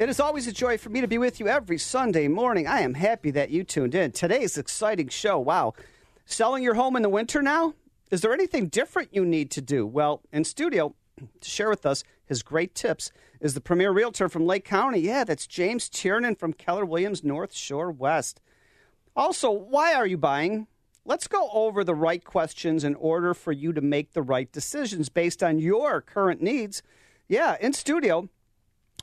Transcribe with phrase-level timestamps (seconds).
[0.00, 2.66] It is always a joy for me to be with you every Sunday morning.
[2.66, 4.12] I am happy that you tuned in.
[4.12, 5.38] Today's exciting show.
[5.38, 5.74] Wow.
[6.24, 7.74] Selling your home in the winter now?
[8.10, 9.86] Is there anything different you need to do?
[9.86, 13.12] Well, in studio to share with us his great tips
[13.42, 15.00] is the premier realtor from Lake County.
[15.00, 18.40] Yeah, that's James Tiernan from Keller Williams North Shore West.
[19.14, 20.66] Also, why are you buying?
[21.04, 25.10] Let's go over the right questions in order for you to make the right decisions
[25.10, 26.82] based on your current needs.
[27.28, 28.30] Yeah, in studio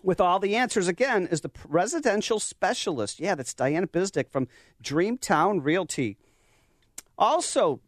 [0.03, 3.19] with all the answers again is the residential specialist.
[3.19, 4.47] Yeah, that's Diana Bisdick from
[4.83, 6.17] Dreamtown Realty.
[7.17, 7.79] Also,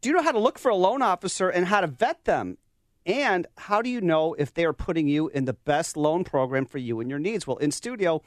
[0.00, 2.58] do you know how to look for a loan officer and how to vet them?
[3.06, 6.66] And how do you know if they are putting you in the best loan program
[6.66, 7.46] for you and your needs?
[7.46, 8.22] Well, in studio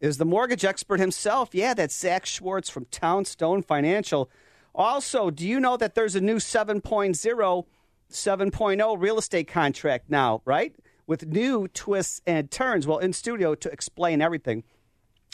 [0.00, 1.54] is the mortgage expert himself.
[1.54, 4.30] Yeah, that's Zach Schwartz from Townstone Financial.
[4.74, 7.64] Also, do you know that there's a new 7.0,
[8.10, 10.74] 7.0 real estate contract now, right?
[11.08, 12.86] With new twists and turns.
[12.86, 14.62] Well, in studio to explain everything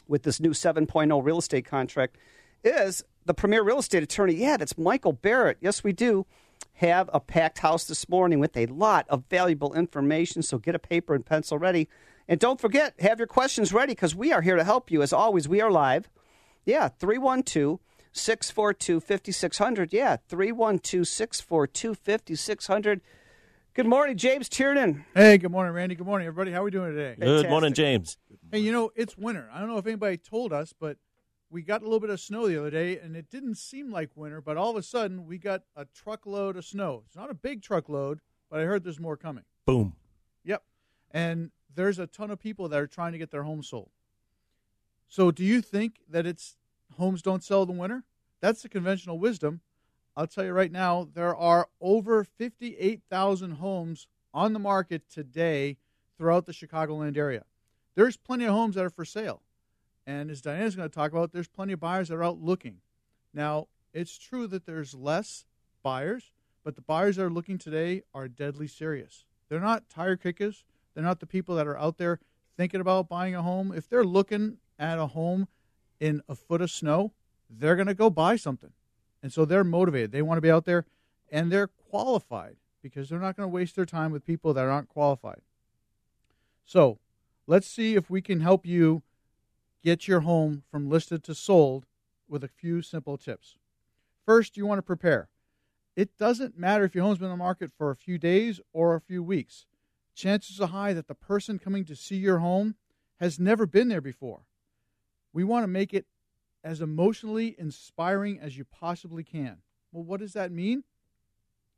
[0.07, 2.17] with this new 7.0 real estate contract
[2.63, 4.35] is the premier real estate attorney.
[4.35, 5.59] Yeah, that's Michael Barrett.
[5.61, 6.27] Yes, we do
[6.75, 10.43] have a packed house this morning with a lot of valuable information.
[10.43, 11.89] So get a paper and pencil ready.
[12.29, 15.03] And don't forget, have your questions ready because we are here to help you.
[15.03, 16.09] As always, we are live.
[16.65, 17.81] Yeah, 312
[18.13, 19.93] 642 5600.
[19.93, 23.01] Yeah, 312 642 5600.
[23.75, 25.05] Good morning, James Tiernan.
[25.17, 25.97] Hey, good morning, Randy.
[25.97, 26.53] Good morning, everybody.
[26.53, 27.17] How are we doing today?
[27.19, 28.19] Good morning, James.
[28.53, 29.51] Hey, you know, it's winter.
[29.53, 30.97] I don't know if anybody told us, but
[31.51, 34.11] we got a little bit of snow the other day, and it didn't seem like
[34.15, 37.03] winter, but all of a sudden we got a truckload of snow.
[37.05, 39.43] It's not a big truckload, but I heard there's more coming.
[39.67, 39.97] Boom.
[40.45, 40.63] Yep.
[41.11, 43.91] And there's a ton of people that are trying to get their homes sold.
[45.09, 46.59] So do you think that it's
[46.97, 48.05] homes don't sell in the winter?
[48.41, 49.63] That's the conventional wisdom.
[50.17, 55.77] I'll tell you right now, there are over 58,000 homes on the market today
[56.17, 57.45] throughout the Chicagoland area.
[57.97, 59.43] There's plenty of homes that are for sale.
[60.07, 62.79] And as Diana's going to talk about, there's plenty of buyers that are out looking.
[63.33, 65.45] Now, it's true that there's less
[65.83, 66.31] buyers,
[66.63, 69.25] but the buyers that are looking today are deadly serious.
[69.49, 70.65] They're not tire kickers.
[70.95, 72.21] They're not the people that are out there
[72.57, 73.73] thinking about buying a home.
[73.73, 75.49] If they're looking at a home
[75.99, 77.13] in a foot of snow,
[77.51, 78.71] they're going to go buy something.
[79.25, 80.13] And so they're motivated.
[80.13, 80.85] They want to be out there
[81.33, 84.91] and they're qualified because they're not going to waste their time with people that aren't
[84.91, 85.41] qualified.
[86.67, 86.99] So
[87.47, 89.03] let's see if we can help you
[89.83, 91.87] get your home from listed to sold
[92.29, 93.57] with a few simple tips.
[94.27, 95.31] First, you want to prepare.
[95.97, 98.95] It doesn't matter if your home's been on the market for a few days or
[98.95, 99.65] a few weeks.
[100.15, 102.75] Chances are high that the person coming to see your home
[103.21, 104.43] has never been there before.
[105.33, 106.05] We want to make it
[106.65, 109.59] as emotionally inspiring as you possibly can.
[109.93, 110.83] Well, what does that mean?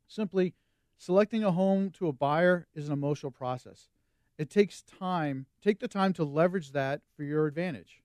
[0.07, 0.55] Simply,
[0.97, 3.89] selecting a home to a buyer is an emotional process.
[4.37, 5.45] It takes time.
[5.61, 8.01] Take the time to leverage that for your advantage.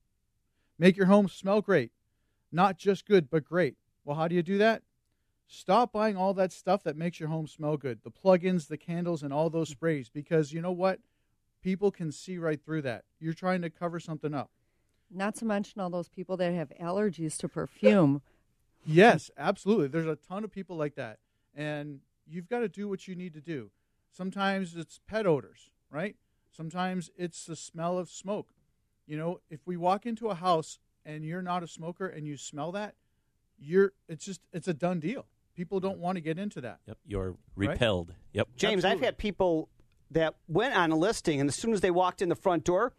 [0.78, 1.92] Make your home smell great.
[2.50, 3.76] Not just good, but great.
[4.04, 4.82] Well, how do you do that?
[5.46, 9.22] Stop buying all that stuff that makes your home smell good the plug-ins, the candles,
[9.22, 10.98] and all those sprays because you know what?
[11.62, 13.04] People can see right through that.
[13.20, 14.50] You're trying to cover something up.
[15.14, 18.22] Not to mention all those people that have allergies to perfume.
[18.84, 19.88] yes, absolutely.
[19.88, 21.18] There's a ton of people like that.
[21.54, 23.70] And you've got to do what you need to do.
[24.10, 26.16] Sometimes it's pet odors, right?
[26.50, 28.48] Sometimes it's the smell of smoke.
[29.06, 32.36] You know, if we walk into a house and you're not a smoker and you
[32.36, 32.94] smell that,
[33.58, 35.26] you're it's just it's a done deal.
[35.54, 36.78] People don't want to get into that.
[36.86, 38.08] Yep, you're repelled.
[38.08, 38.18] Right?
[38.32, 38.48] Yep.
[38.56, 38.98] James, Absolutely.
[38.98, 39.68] I've had people
[40.10, 42.92] that went on a listing and as soon as they walked in the front door,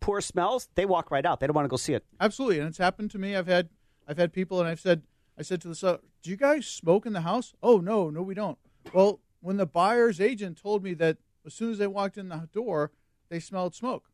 [0.00, 1.40] poor smells, they walk right out.
[1.40, 2.04] They don't want to go see it.
[2.20, 3.36] Absolutely, and it's happened to me.
[3.36, 3.68] I've had
[4.08, 5.02] I've had people and I've said
[5.38, 8.22] I said to the seller, "Do you guys smoke in the house?" "Oh, no, no
[8.22, 8.58] we don't."
[8.92, 12.48] Well, when the buyer's agent told me that as soon as they walked in the
[12.52, 12.92] door,
[13.28, 14.10] they smelled smoke.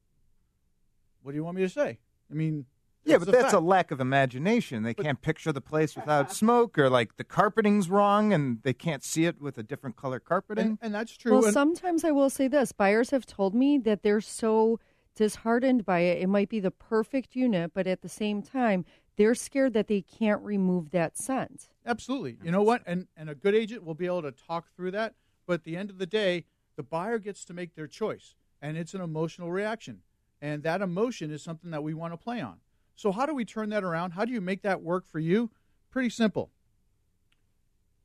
[1.23, 1.99] What do you want me to say?
[2.31, 2.67] I mean,
[3.05, 3.55] yeah, but that's fact.
[3.55, 4.83] a lack of imagination.
[4.83, 8.73] They but, can't picture the place without smoke, or like the carpeting's wrong and they
[8.73, 10.67] can't see it with a different color carpeting.
[10.67, 11.33] And, and that's true.
[11.33, 14.81] Well, and, sometimes I will say this buyers have told me that they're so
[15.17, 16.23] disheartened by it.
[16.23, 18.85] It might be the perfect unit, but at the same time,
[19.17, 21.71] they're scared that they can't remove that scent.
[21.85, 22.39] Absolutely.
[22.45, 22.83] You know what?
[22.87, 25.15] And and a good agent will be able to talk through that.
[25.47, 26.45] But at the end of the day,
[26.77, 30.03] the buyer gets to make their choice, and it's an emotional reaction.
[30.41, 32.59] And that emotion is something that we want to play on.
[32.95, 34.13] So, how do we turn that around?
[34.13, 35.51] How do you make that work for you?
[35.91, 36.51] Pretty simple.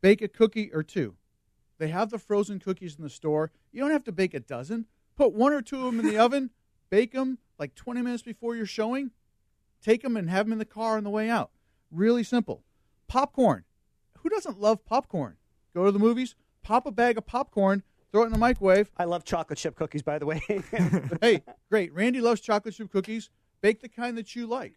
[0.02, 1.16] Bake a cookie or two.
[1.78, 3.52] They have the frozen cookies in the store.
[3.72, 4.86] You don't have to bake a dozen.
[5.18, 6.52] Put one or two of them in the oven,
[6.92, 9.10] bake them like 20 minutes before you're showing,
[9.82, 11.50] take them and have them in the car on the way out.
[11.90, 12.64] Really simple.
[13.08, 13.64] Popcorn.
[14.20, 15.38] Who doesn't love popcorn?
[15.74, 18.92] Go to the movies, pop a bag of popcorn, throw it in the microwave.
[18.98, 20.42] I love chocolate chip cookies, by the way.
[21.22, 21.94] hey, great.
[21.94, 23.30] Randy loves chocolate chip cookies.
[23.62, 24.76] Bake the kind that you like.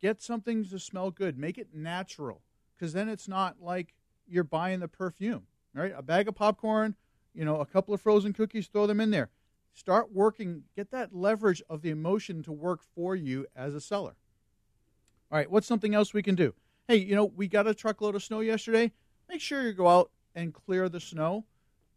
[0.00, 1.38] Get something to smell good.
[1.38, 2.42] Make it natural
[2.76, 3.94] because then it's not like
[4.26, 5.92] you're buying the perfume, right?
[5.96, 6.96] A bag of popcorn,
[7.34, 9.30] you know, a couple of frozen cookies, throw them in there.
[9.74, 14.14] Start working, get that leverage of the emotion to work for you as a seller.
[15.30, 16.54] All right, what's something else we can do?
[16.88, 18.92] Hey, you know, we got a truckload of snow yesterday.
[19.30, 21.46] Make sure you go out and clear the snow.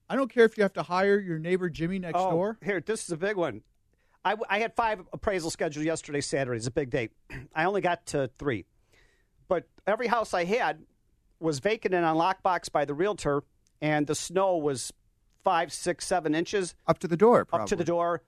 [0.09, 2.57] I don't care if you have to hire your neighbor Jimmy next oh, door.
[2.63, 3.61] Here, this is a big one.
[4.23, 6.57] I, I had five appraisals scheduled yesterday, Saturday.
[6.57, 7.11] It's a big date.
[7.55, 8.65] I only got to three.
[9.47, 10.83] But every house I had
[11.39, 13.43] was vacant and on lockbox by the realtor,
[13.81, 14.93] and the snow was
[15.45, 17.63] five, six, seven inches Up to the door, probably.
[17.63, 18.23] up to the door.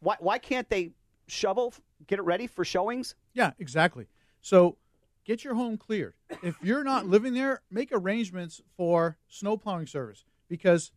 [0.00, 0.90] Why, why can't they
[1.28, 1.74] shovel,
[2.08, 3.14] get it ready for showings?
[3.34, 4.06] Yeah, exactly.
[4.40, 4.78] So
[5.24, 6.14] get your home cleared.
[6.42, 10.90] If you're not living there, make arrangements for snow plowing service because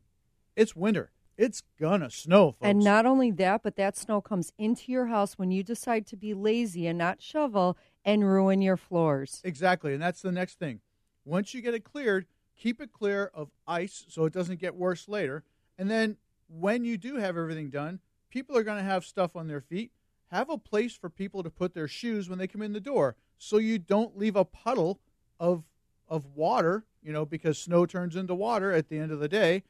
[0.56, 1.12] it's winter.
[1.38, 2.58] It's gonna snow, folks.
[2.62, 6.18] And not only that, but that snow comes into your house when you decide to
[6.18, 9.42] be lazy and not shovel and ruin your floors.
[9.44, 10.82] exactly, and that's the next thing.
[11.26, 12.26] Once you get it cleared,
[12.60, 15.44] keep it clear of ice so it doesn't get worse later.
[15.78, 16.18] And then
[16.48, 19.92] when you do have everything done, people are going to have stuff on their feet.
[20.28, 23.16] Have a place for people to put their shoes when they come in the door
[23.40, 25.00] so you don't leave a puddle
[25.40, 25.64] of
[26.08, 29.64] of water, you know, because snow turns into water at the end of the day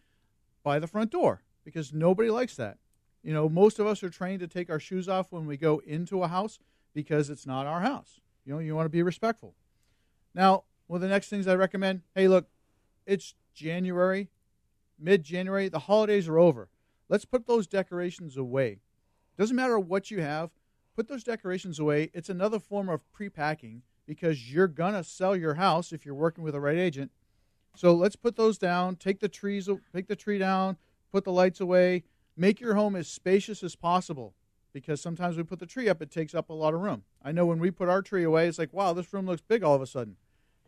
[0.63, 2.77] by the front door because nobody likes that.
[3.21, 5.81] You know, most of us are trained to take our shoes off when we go
[5.85, 6.57] into a house
[6.93, 8.21] because it's not our house.
[8.45, 9.53] You know, you want to be respectful.
[10.33, 12.47] Now, one of the next things I recommend hey, look,
[13.09, 14.29] it's January,
[14.99, 16.69] mid January, the holidays are over.
[17.09, 18.81] Let's put those decorations away.
[19.35, 20.51] Doesn't matter what you have,
[20.95, 22.11] put those decorations away.
[22.13, 26.43] It's another form of pre-packing because you're going to sell your house if you're working
[26.43, 27.11] with a right agent.
[27.75, 30.77] So let's put those down, take the trees take the tree down,
[31.11, 32.03] put the lights away,
[32.37, 34.35] make your home as spacious as possible
[34.71, 37.03] because sometimes we put the tree up it takes up a lot of room.
[37.23, 39.63] I know when we put our tree away it's like, wow, this room looks big
[39.63, 40.17] all of a sudden.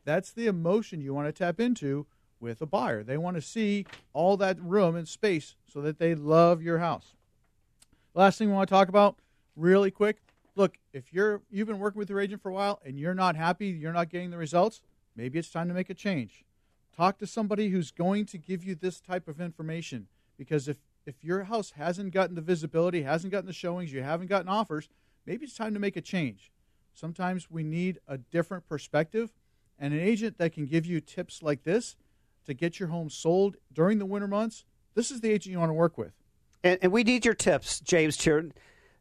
[0.06, 2.08] That's the emotion you want to tap into
[2.42, 3.04] with a buyer.
[3.04, 7.14] They want to see all that room and space so that they love your house.
[8.14, 9.16] Last thing we want to talk about,
[9.56, 10.18] really quick.
[10.56, 13.38] Look, if you're you've been working with your agent for a while and you're not
[13.38, 14.82] happy, you're not getting the results,
[15.16, 16.44] maybe it's time to make a change.
[16.96, 21.24] Talk to somebody who's going to give you this type of information because if if
[21.24, 24.90] your house hasn't gotten the visibility, hasn't gotten the showings, you haven't gotten offers,
[25.26, 26.52] maybe it's time to make a change.
[26.94, 29.32] Sometimes we need a different perspective
[29.80, 31.96] and an agent that can give you tips like this
[32.46, 34.66] to get your home sold during the winter months.
[34.96, 36.14] This is the agent you want to work with.
[36.64, 38.52] And, and we need your tips, James Tier.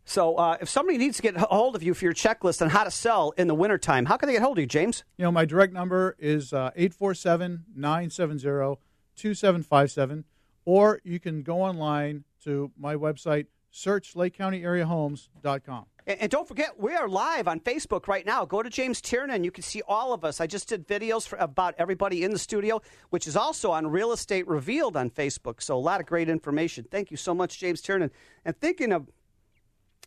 [0.04, 2.70] So uh, if somebody needs to get a hold of you for your checklist on
[2.70, 5.04] how to sell in the wintertime, how can they get hold of you, James?
[5.16, 8.80] You know, my direct number is uh, 847 970
[9.16, 10.24] 2757,
[10.64, 15.86] or you can go online to my website, search LakeCountyAreaHomes.com.
[16.18, 18.44] And, don't forget, we are live on Facebook right now.
[18.44, 19.44] Go to James Tiernan.
[19.44, 20.40] You can see all of us.
[20.40, 24.10] I just did videos for, about everybody in the studio, which is also on Real
[24.10, 25.62] Estate Revealed on Facebook.
[25.62, 26.84] So a lot of great information.
[26.90, 28.10] Thank you so much, James Tiernan.
[28.44, 29.08] And thinking of,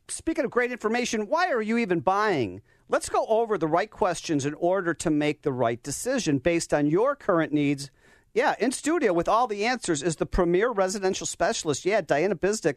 [0.10, 2.62] speaking of great information, why are you even buying?
[2.89, 6.88] Let's go over the right questions in order to make the right decision based on
[6.88, 7.91] your current needs.
[8.33, 11.86] Yeah, in studio with all the answers is the premier residential specialist.
[11.86, 12.75] Yeah, Diana Bizdick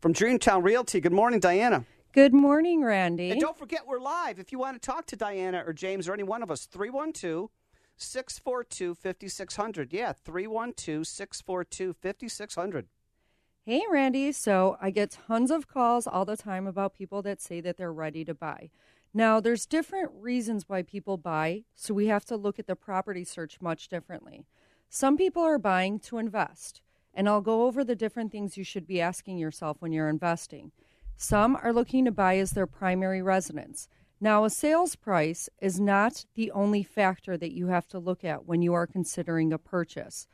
[0.00, 1.00] from Dreamtown Realty.
[1.00, 1.86] Good morning, Diana.
[2.16, 3.30] Good morning, Randy.
[3.30, 4.38] And don't forget, we're live.
[4.38, 7.50] If you want to talk to Diana or James or any one of us, 312
[7.98, 9.92] 642 5600.
[9.92, 12.86] Yeah, 312 642 5600.
[13.66, 14.32] Hey, Randy.
[14.32, 17.92] So I get tons of calls all the time about people that say that they're
[17.92, 18.70] ready to buy.
[19.12, 23.24] Now, there's different reasons why people buy, so we have to look at the property
[23.24, 24.46] search much differently.
[24.88, 26.80] Some people are buying to invest,
[27.12, 30.72] and I'll go over the different things you should be asking yourself when you're investing.
[31.16, 33.88] Some are looking to buy as their primary residence.
[34.20, 38.46] Now, a sales price is not the only factor that you have to look at
[38.46, 40.26] when you are considering a purchase.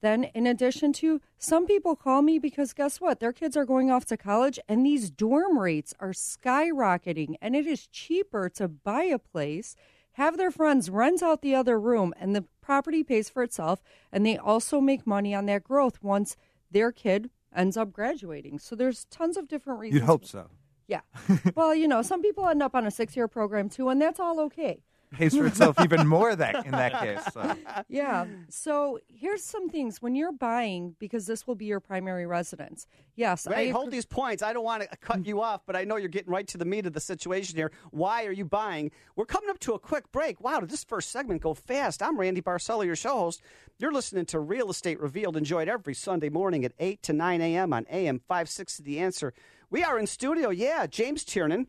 [0.00, 3.20] Then, in addition to, some people call me because guess what?
[3.20, 7.66] Their kids are going off to college and these dorm rates are skyrocketing, and it
[7.66, 9.76] is cheaper to buy a place,
[10.12, 13.82] have their friends rent out the other room, and the property pays for itself.
[14.10, 16.36] And they also make money on that growth once
[16.70, 18.58] their kid ends up graduating.
[18.58, 20.00] So there's tons of different reasons.
[20.00, 20.50] You'd hope so.
[20.86, 21.00] Yeah.
[21.54, 24.20] well, you know, some people end up on a six year program too, and that's
[24.20, 24.82] all okay.
[25.12, 27.20] Pays for itself even more that in that case.
[27.32, 27.56] So.
[27.88, 28.26] Yeah.
[28.48, 32.86] So here's some things when you're buying, because this will be your primary residence.
[33.16, 33.46] Yes.
[33.46, 34.42] Ray, I hold these points.
[34.42, 36.64] I don't want to cut you off, but I know you're getting right to the
[36.64, 37.70] meat of the situation here.
[37.90, 38.90] Why are you buying?
[39.16, 40.40] We're coming up to a quick break.
[40.40, 42.02] Wow, did this first segment go fast?
[42.02, 43.42] I'm Randy Barcella, your show host.
[43.78, 45.36] You're listening to Real Estate Revealed.
[45.36, 47.72] Enjoyed every Sunday morning at 8 to 9 a.m.
[47.72, 49.34] on AM 560 The Answer.
[49.70, 51.66] We are in studio, yeah, James Tiernan.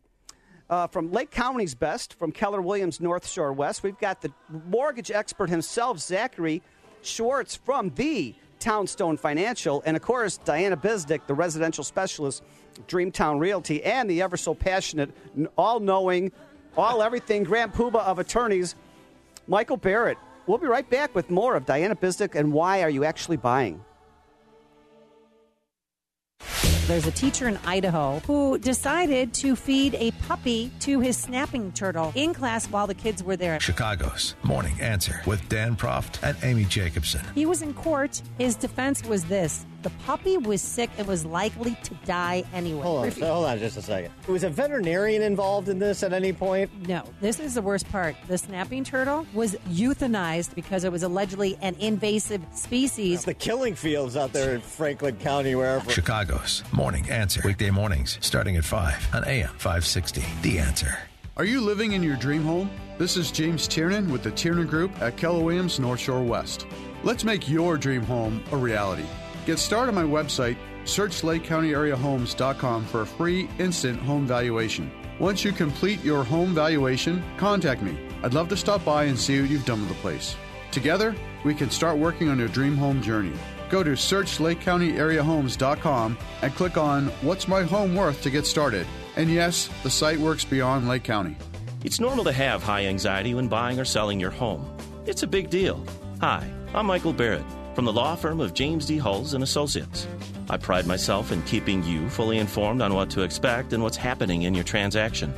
[0.69, 3.83] Uh, from Lake County's Best, from Keller Williams North Shore West.
[3.83, 4.31] We've got the
[4.67, 6.61] mortgage expert himself, Zachary
[7.01, 12.43] Schwartz from the Townstone Financial, and of course, Diana Bisdick, the residential specialist,
[12.87, 15.11] Dreamtown Realty, and the ever so passionate,
[15.57, 16.31] all knowing,
[16.77, 18.75] all everything Grand Poobah of attorneys,
[19.47, 20.17] Michael Barrett.
[20.47, 23.83] We'll be right back with more of Diana Bisdick and why are you actually buying?
[26.85, 32.11] There's a teacher in Idaho who decided to feed a puppy to his snapping turtle
[32.13, 33.57] in class while the kids were there.
[33.61, 37.21] Chicago's Morning Answer with Dan Proft and Amy Jacobson.
[37.33, 38.21] He was in court.
[38.37, 42.81] His defense was this the puppy was sick and was likely to die anyway.
[42.81, 44.13] Hold on, so hold on just a second.
[44.27, 46.71] Was a veterinarian involved in this at any point?
[46.87, 48.15] No, this is the worst part.
[48.27, 53.25] The snapping turtle was euthanized because it was allegedly an invasive species.
[53.25, 55.89] The killing fields out there in Franklin County, wherever.
[55.91, 57.41] Chicago's Morning Answer.
[57.43, 60.23] Weekday mornings starting at 5 on AM 560.
[60.41, 60.97] The Answer.
[61.35, 62.69] Are you living in your dream home?
[62.97, 66.67] This is James Tiernan with the Tiernan Group at Keller Williams North Shore West.
[67.03, 69.05] Let's make your dream home a reality.
[69.45, 74.89] Get started on my website, search LakeCountyAreaHomes.com for a free instant home valuation.
[75.19, 77.97] Once you complete your home valuation, contact me.
[78.23, 80.37] I'd love to stop by and see what you've done with the place.
[80.71, 83.33] Together, we can start working on your dream home journey.
[83.69, 88.87] Go to search LakeCountyAreaHomes.com and click on What's My Home Worth to get started.
[89.17, 91.35] And yes, the site works beyond Lake County.
[91.83, 94.65] It's normal to have high anxiety when buying or selling your home.
[95.05, 95.83] It's a big deal.
[96.21, 98.97] Hi, I'm Michael Barrett from the law firm of James D.
[98.97, 100.07] Hulls and Associates.
[100.49, 104.43] I pride myself in keeping you fully informed on what to expect and what's happening
[104.43, 105.33] in your transaction.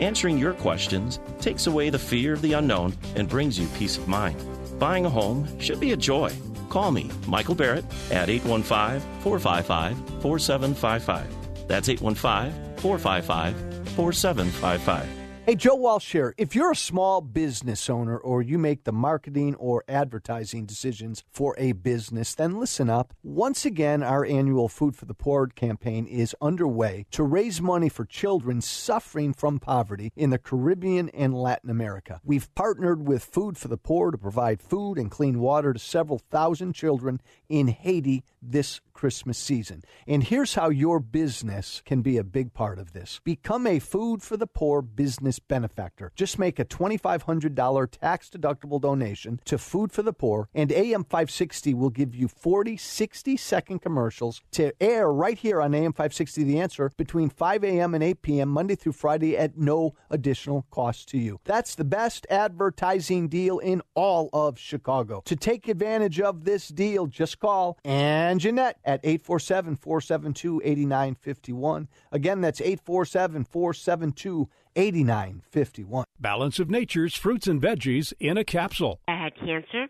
[0.00, 4.08] Answering your questions takes away the fear of the unknown and brings you peace of
[4.08, 4.36] mind.
[4.78, 6.32] Buying a home should be a joy.
[6.68, 11.68] Call me, Michael Barrett, at 815 455 4755.
[11.68, 13.56] That's 815 455
[13.94, 15.17] 4755.
[15.48, 16.34] Hey, Joe Walsh here.
[16.36, 21.54] If you're a small business owner or you make the marketing or advertising decisions for
[21.56, 23.14] a business, then listen up.
[23.22, 28.04] Once again, our annual Food for the Poor campaign is underway to raise money for
[28.04, 32.20] children suffering from poverty in the Caribbean and Latin America.
[32.22, 36.18] We've partnered with Food for the Poor to provide food and clean water to several
[36.18, 39.82] thousand children in Haiti this Christmas season.
[40.06, 43.20] And here's how your business can be a big part of this.
[43.22, 46.10] Become a Food for the Poor business benefactor.
[46.16, 51.74] Just make a $2,500 tax deductible donation to Food for the Poor, and AM 560
[51.74, 56.58] will give you 40 60 second commercials to air right here on AM 560 The
[56.58, 57.94] Answer between 5 a.m.
[57.94, 58.48] and 8 p.m.
[58.48, 61.40] Monday through Friday at no additional cost to you.
[61.44, 65.22] That's the best advertising deal in all of Chicago.
[65.26, 71.88] To take advantage of this deal, just call and Jeanette at 847 472 8951.
[72.12, 76.04] Again, that's 847 472 8951.
[76.20, 79.00] Balance of Nature's fruits and veggies in a capsule.
[79.08, 79.86] I had cancer.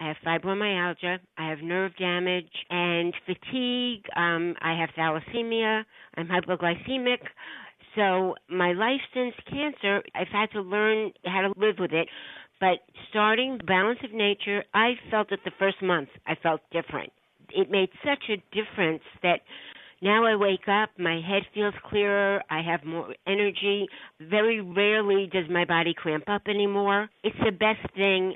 [0.00, 1.18] I have fibromyalgia.
[1.36, 4.06] I have nerve damage and fatigue.
[4.16, 5.84] Um, I have thalassemia.
[6.16, 7.18] I'm hypoglycemic.
[7.94, 12.08] So my life since cancer, I've had to learn how to live with it.
[12.60, 17.12] But starting the Balance of Nature, I felt that the first month I felt different.
[17.50, 19.40] It made such a difference that
[20.02, 23.86] now I wake up, my head feels clearer, I have more energy.
[24.20, 27.10] Very rarely does my body cramp up anymore.
[27.22, 28.34] It's the best thing.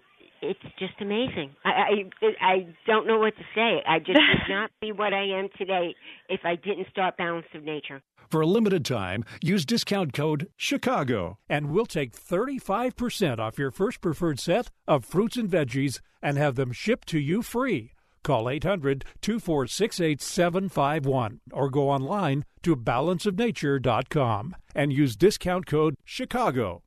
[0.51, 1.51] It's just amazing.
[1.65, 3.83] I I, I don't know what to say.
[3.87, 5.95] I just would not be what I am today
[6.29, 8.03] if I didn't start Balance of Nature.
[8.31, 14.01] For a limited time, use discount code CHICAGO and we'll take 35% off your first
[14.01, 17.93] preferred set of fruits and veggies and have them shipped to you free.
[18.23, 26.81] Call 800 246 8751 or go online to balanceofnature.com and use discount code CHICAGO.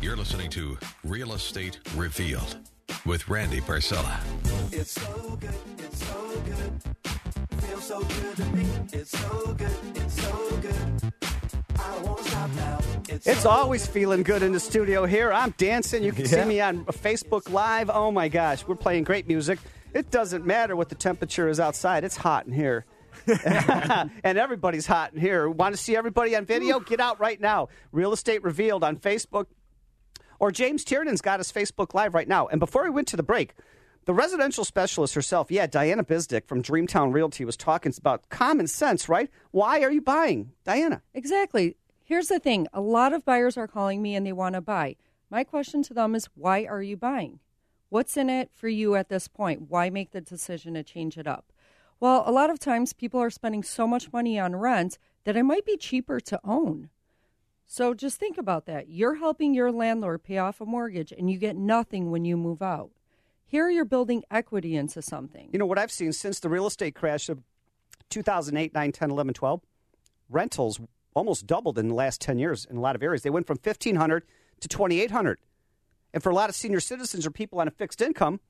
[0.00, 2.56] You're listening to Real Estate Revealed
[3.04, 4.18] with Randy Barcella.
[4.72, 7.62] It's so good, it's so good.
[7.62, 8.66] Feels so good to me.
[8.92, 11.12] It's so good, it's so good.
[11.78, 12.78] I won't stop now.
[13.08, 15.32] It's, It's so always feeling good in the studio here.
[15.32, 16.02] I'm dancing.
[16.02, 17.90] You can see me on Facebook Live.
[17.90, 19.58] Oh my gosh, we're playing great music.
[19.94, 22.04] It doesn't matter what the temperature is outside.
[22.04, 22.86] It's hot in here.
[23.26, 25.48] and everybody's hot in here.
[25.48, 26.80] Want to see everybody on video?
[26.80, 27.68] Get out right now.
[27.90, 29.46] Real Estate Revealed on Facebook.
[30.42, 32.48] Or James Tiernan's got his Facebook Live right now.
[32.48, 33.54] And before we went to the break,
[34.06, 39.08] the residential specialist herself, yeah, Diana Bisdick from Dreamtown Realty was talking about common sense,
[39.08, 39.30] right?
[39.52, 40.50] Why are you buying?
[40.64, 41.02] Diana.
[41.14, 41.76] Exactly.
[42.02, 44.96] Here's the thing a lot of buyers are calling me and they want to buy.
[45.30, 47.38] My question to them is why are you buying?
[47.88, 49.70] What's in it for you at this point?
[49.70, 51.52] Why make the decision to change it up?
[52.00, 55.44] Well, a lot of times people are spending so much money on rent that it
[55.44, 56.88] might be cheaper to own.
[57.72, 58.90] So just think about that.
[58.90, 62.60] You're helping your landlord pay off a mortgage and you get nothing when you move
[62.60, 62.90] out.
[63.46, 65.48] Here you're building equity into something.
[65.54, 67.38] You know what I've seen since the real estate crash of
[68.10, 69.62] 2008, 9, 10, 11, 12?
[70.28, 70.80] Rentals
[71.14, 73.22] almost doubled in the last 10 years in a lot of areas.
[73.22, 74.22] They went from 1500
[74.60, 75.38] to 2800.
[76.12, 78.40] And for a lot of senior citizens or people on a fixed income,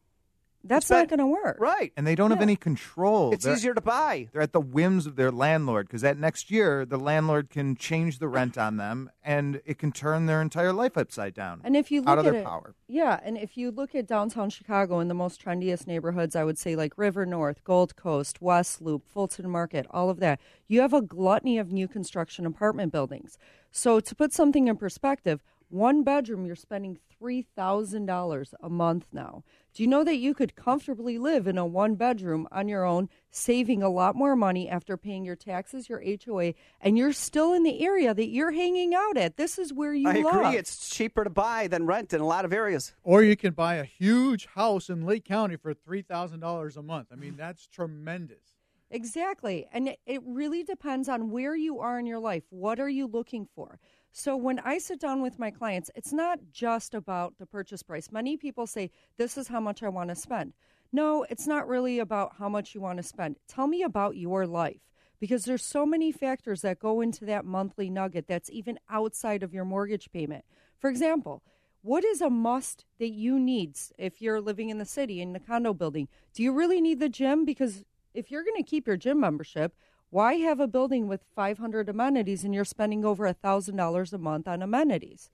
[0.64, 1.56] That's not going to work.
[1.58, 1.92] Right.
[1.96, 3.32] And they don't have any control.
[3.32, 4.28] It's easier to buy.
[4.32, 8.18] They're at the whims of their landlord because that next year, the landlord can change
[8.18, 11.60] the rent on them and it can turn their entire life upside down.
[11.64, 12.74] And if you look out of at their it, power.
[12.86, 16.58] yeah, and if you look at downtown Chicago in the most trendiest neighborhoods, I would
[16.58, 20.92] say like River North, Gold Coast, West Loop, Fulton Market, all of that, you have
[20.92, 23.38] a gluttony of new construction apartment buildings.
[23.70, 29.06] So to put something in perspective, one bedroom you're spending three thousand dollars a month
[29.12, 29.42] now.
[29.74, 33.08] Do you know that you could comfortably live in a one bedroom on your own,
[33.30, 37.62] saving a lot more money after paying your taxes, your HOA, and you're still in
[37.62, 39.38] the area that you're hanging out at?
[39.38, 40.34] This is where you I love.
[40.34, 40.58] agree.
[40.58, 42.92] It's cheaper to buy than rent in a lot of areas.
[43.02, 46.82] Or you can buy a huge house in Lake County for three thousand dollars a
[46.82, 47.08] month.
[47.10, 48.56] I mean, that's tremendous.
[48.90, 49.66] Exactly.
[49.72, 52.42] And it, it really depends on where you are in your life.
[52.50, 53.78] What are you looking for?
[54.14, 58.12] So when I sit down with my clients, it's not just about the purchase price.
[58.12, 60.52] Many people say, This is how much I want to spend.
[60.92, 63.36] No, it's not really about how much you want to spend.
[63.48, 64.82] Tell me about your life
[65.18, 69.54] because there's so many factors that go into that monthly nugget that's even outside of
[69.54, 70.44] your mortgage payment.
[70.78, 71.42] For example,
[71.80, 75.40] what is a must that you need if you're living in the city in the
[75.40, 76.08] condo building?
[76.34, 77.46] Do you really need the gym?
[77.46, 79.74] Because if you're going to keep your gym membership,
[80.12, 84.60] why have a building with 500 amenities and you're spending over $1,000 a month on
[84.60, 85.30] amenities?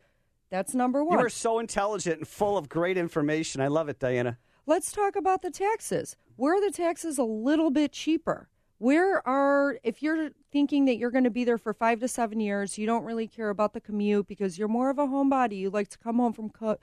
[0.50, 1.18] That's number one.
[1.18, 3.60] You are so intelligent and full of great information.
[3.60, 4.38] I love it, Diana.
[4.66, 6.14] Let's talk about the taxes.
[6.36, 8.48] Where are the taxes a little bit cheaper?
[8.78, 12.38] Where are, if you're thinking that you're going to be there for five to seven
[12.38, 15.58] years, you don't really care about the commute because you're more of a homebody.
[15.58, 16.78] You like to come home from, co-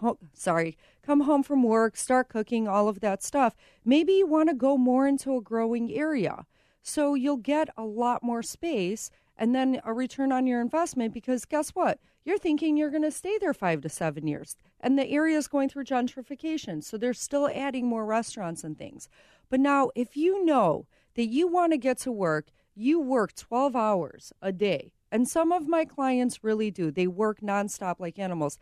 [0.00, 3.54] ho- sorry, come home from work, start cooking, all of that stuff.
[3.84, 6.44] Maybe you want to go more into a growing area.
[6.82, 11.44] So you'll get a lot more space and then a return on your investment because
[11.44, 12.00] guess what?
[12.24, 14.56] You're thinking you're going to stay there five to seven years.
[14.80, 16.82] And the area is going through gentrification.
[16.82, 19.08] So they're still adding more restaurants and things.
[19.48, 23.74] But now, if you know that you want to get to work, you work 12
[23.74, 24.92] hours a day.
[25.10, 26.90] And some of my clients really do.
[26.90, 28.58] They work nonstop like animals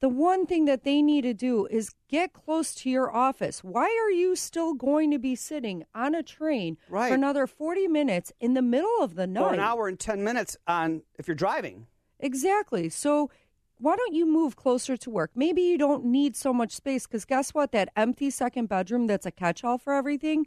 [0.00, 3.62] the one thing that they need to do is get close to your office.
[3.62, 7.08] Why are you still going to be sitting on a train Right.
[7.08, 9.42] for another 40 minutes in the middle of the night?
[9.42, 11.86] Or an hour and 10 minutes on if you're driving.
[12.18, 12.88] Exactly.
[12.88, 13.30] So
[13.78, 15.30] why don't you move closer to work?
[15.34, 17.72] Maybe you don't need so much space because guess what?
[17.72, 20.46] That empty second bedroom that's a catch all for everything.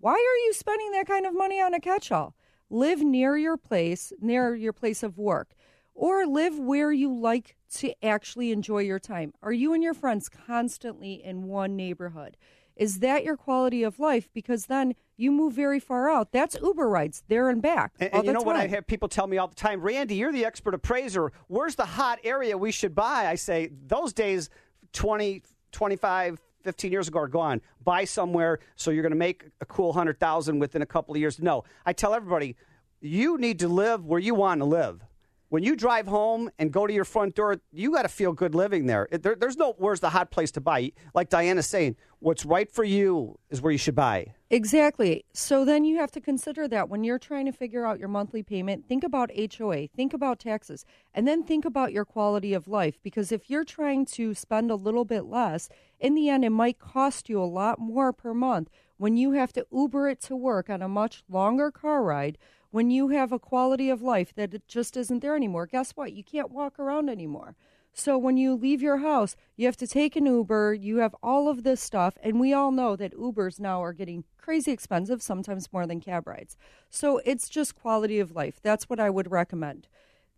[0.00, 2.34] Why are you spending that kind of money on a catch all?
[2.70, 5.54] Live near your place, near your place of work,
[5.94, 9.32] or live where you like to actually enjoy your time.
[9.42, 12.36] Are you and your friends constantly in one neighborhood?
[12.76, 14.28] Is that your quality of life?
[14.32, 16.32] Because then you move very far out.
[16.32, 17.92] That's Uber rides there and back.
[18.00, 20.32] And, and you know what I have people tell me all the time, Randy, you're
[20.32, 21.30] the expert appraiser.
[21.46, 23.26] Where's the hot area we should buy?
[23.28, 24.50] I say, those days
[24.92, 27.60] 20, 25, 15 years ago are gone.
[27.84, 31.38] Buy somewhere so you're going to make a cool 100,000 within a couple of years.
[31.40, 32.56] No, I tell everybody,
[33.00, 35.04] you need to live where you want to live.
[35.50, 38.54] When you drive home and go to your front door, you got to feel good
[38.54, 39.06] living there.
[39.12, 39.36] There.
[39.36, 40.92] There's no where's the hot place to buy.
[41.14, 44.34] Like Diana's saying, what's right for you is where you should buy.
[44.50, 45.24] Exactly.
[45.32, 48.42] So then you have to consider that when you're trying to figure out your monthly
[48.42, 52.98] payment, think about HOA, think about taxes, and then think about your quality of life.
[53.02, 55.68] Because if you're trying to spend a little bit less,
[56.00, 59.52] in the end, it might cost you a lot more per month when you have
[59.52, 62.38] to Uber it to work on a much longer car ride.
[62.74, 66.12] When you have a quality of life that it just isn't there anymore, guess what?
[66.12, 67.54] You can't walk around anymore.
[67.92, 71.48] So when you leave your house, you have to take an Uber, you have all
[71.48, 75.72] of this stuff, and we all know that Ubers now are getting crazy expensive, sometimes
[75.72, 76.56] more than cab rides.
[76.90, 78.58] So it's just quality of life.
[78.60, 79.86] That's what I would recommend.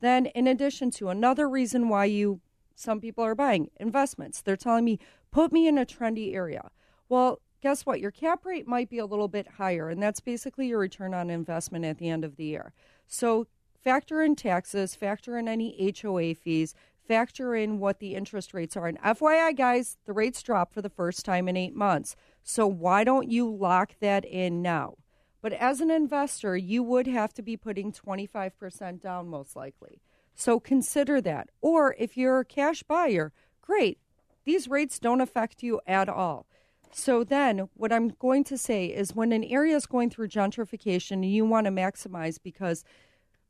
[0.00, 2.42] Then in addition to another reason why you
[2.74, 4.42] some people are buying investments.
[4.42, 4.98] They're telling me,
[5.30, 6.70] "Put me in a trendy area."
[7.08, 8.00] Well, guess what?
[8.00, 11.30] Your cap rate might be a little bit higher, and that's basically your return on
[11.30, 12.72] investment at the end of the year.
[13.08, 13.48] So
[13.82, 16.76] factor in taxes, factor in any HOA fees,
[17.08, 18.86] factor in what the interest rates are.
[18.86, 22.14] And FYI, guys, the rates drop for the first time in eight months.
[22.44, 24.94] So why don't you lock that in now?
[25.42, 30.00] But as an investor, you would have to be putting 25% down most likely.
[30.36, 31.48] So consider that.
[31.60, 33.98] Or if you're a cash buyer, great.
[34.44, 36.46] These rates don't affect you at all.
[36.92, 41.28] So then, what I'm going to say is when an area is going through gentrification
[41.28, 42.84] you want to maximize because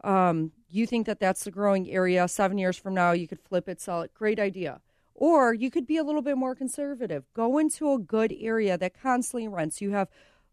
[0.02, 3.68] um, you think that that's the growing area, seven years from now, you could flip
[3.68, 4.80] it, sell it, great idea.
[5.14, 7.24] Or you could be a little bit more conservative.
[7.34, 9.80] Go into a good area that constantly rents.
[9.80, 10.08] You have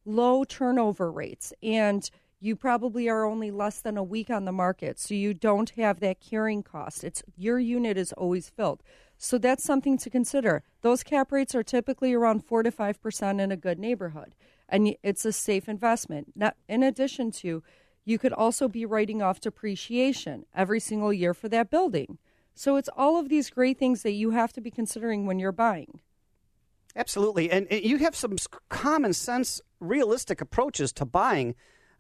[0.06, 5.00] low turnover rates and you probably are only less than a week on the market
[5.00, 8.84] so you don't have that carrying cost it's your unit is always filled
[9.24, 13.52] so that's something to consider those cap rates are typically around 4 to 5% in
[13.52, 14.36] a good neighborhood
[14.70, 17.64] and it's a safe investment now, in addition to
[18.06, 22.18] you could also be writing off depreciation every single year for that building
[22.54, 25.52] so it's all of these great things that you have to be considering when you're
[25.52, 26.00] buying
[26.96, 27.50] Absolutely.
[27.50, 28.36] And, and you have some
[28.70, 31.56] common sense, realistic approaches to buying.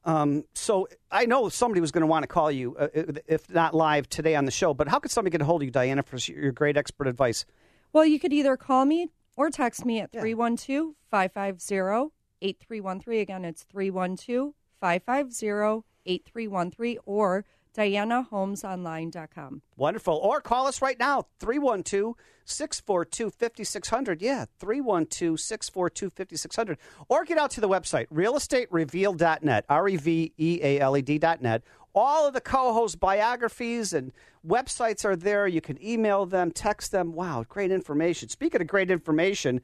[0.05, 2.87] Um, so I know somebody was going to want to call you, uh,
[3.27, 5.65] if not live today on the show, but how could somebody get a hold of
[5.65, 7.45] you, Diana, for your great expert advice?
[7.93, 13.21] Well, you could either call me or text me at 312 550 8313.
[13.21, 19.61] Again, it's 312 550 8313 or DianaHomesOnline.com.
[19.75, 20.15] Wonderful.
[20.15, 24.21] Or call us right now, 312 642 5600.
[24.21, 26.77] Yeah, 312 642 5600.
[27.09, 31.63] Or get out to the website, realestaterevealed.net, R E V E A L E D.net.
[31.95, 34.11] All of the co host biographies and
[34.45, 35.47] websites are there.
[35.47, 37.13] You can email them, text them.
[37.13, 38.29] Wow, great information.
[38.29, 39.61] Speaking of great information,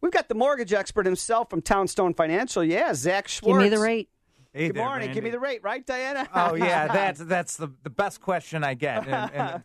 [0.00, 2.62] we've got the mortgage expert himself from Townstone Financial.
[2.62, 3.62] Yeah, Zach Schwartz.
[3.62, 4.08] Give me the rate.
[4.56, 5.12] Hey Good there, morning.
[5.12, 6.28] Give me the rate, right, Diana?
[6.34, 9.04] Oh yeah, that's that's the the best question I get.
[9.08, 9.62] And, and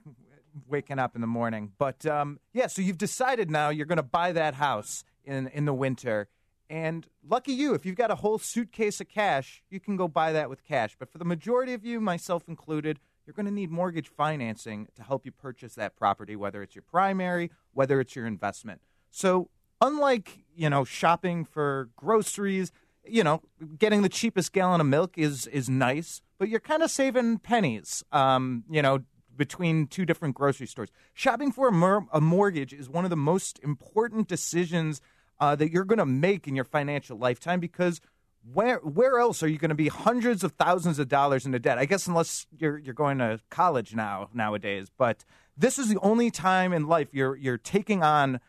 [0.68, 2.66] waking up in the morning, but um, yeah.
[2.66, 6.28] So you've decided now you're going to buy that house in in the winter,
[6.72, 10.32] and lucky you, if you've got a whole suitcase of cash, you can go buy
[10.34, 10.96] that with cash.
[10.98, 15.04] But for the majority of you, myself included, you're going to need mortgage financing to
[15.04, 18.82] help you purchase that property, whether it's your primary, whether it's your investment.
[19.12, 22.72] So unlike you know shopping for groceries
[23.10, 23.42] you know,
[23.78, 28.04] getting the cheapest gallon of milk is is nice, but you're kind of saving pennies.
[28.12, 29.00] Um, you know,
[29.40, 30.90] between two different grocery stores.
[31.14, 35.02] Shopping for a, a mortgage is one of the most important decisions
[35.40, 38.02] uh, that you're going to make in your financial lifetime because
[38.54, 41.78] where where else are you going to be hundreds of thousands of dollars into debt?
[41.78, 45.26] I guess unless you're you're going to college now nowadays, but
[45.58, 48.40] this is the only time in life you're you're taking on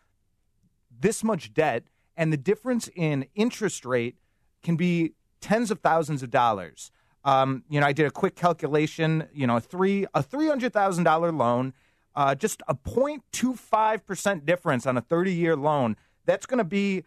[1.00, 1.84] this much debt
[2.16, 4.16] and the difference in interest rate
[4.62, 6.90] can be tens of thousands of dollars.
[7.24, 9.28] Um, you know, I did a quick calculation.
[9.32, 11.74] You know, a three a three hundred thousand dollar loan,
[12.14, 15.96] uh, just a 0.25 percent difference on a thirty year loan.
[16.24, 17.04] That's going to be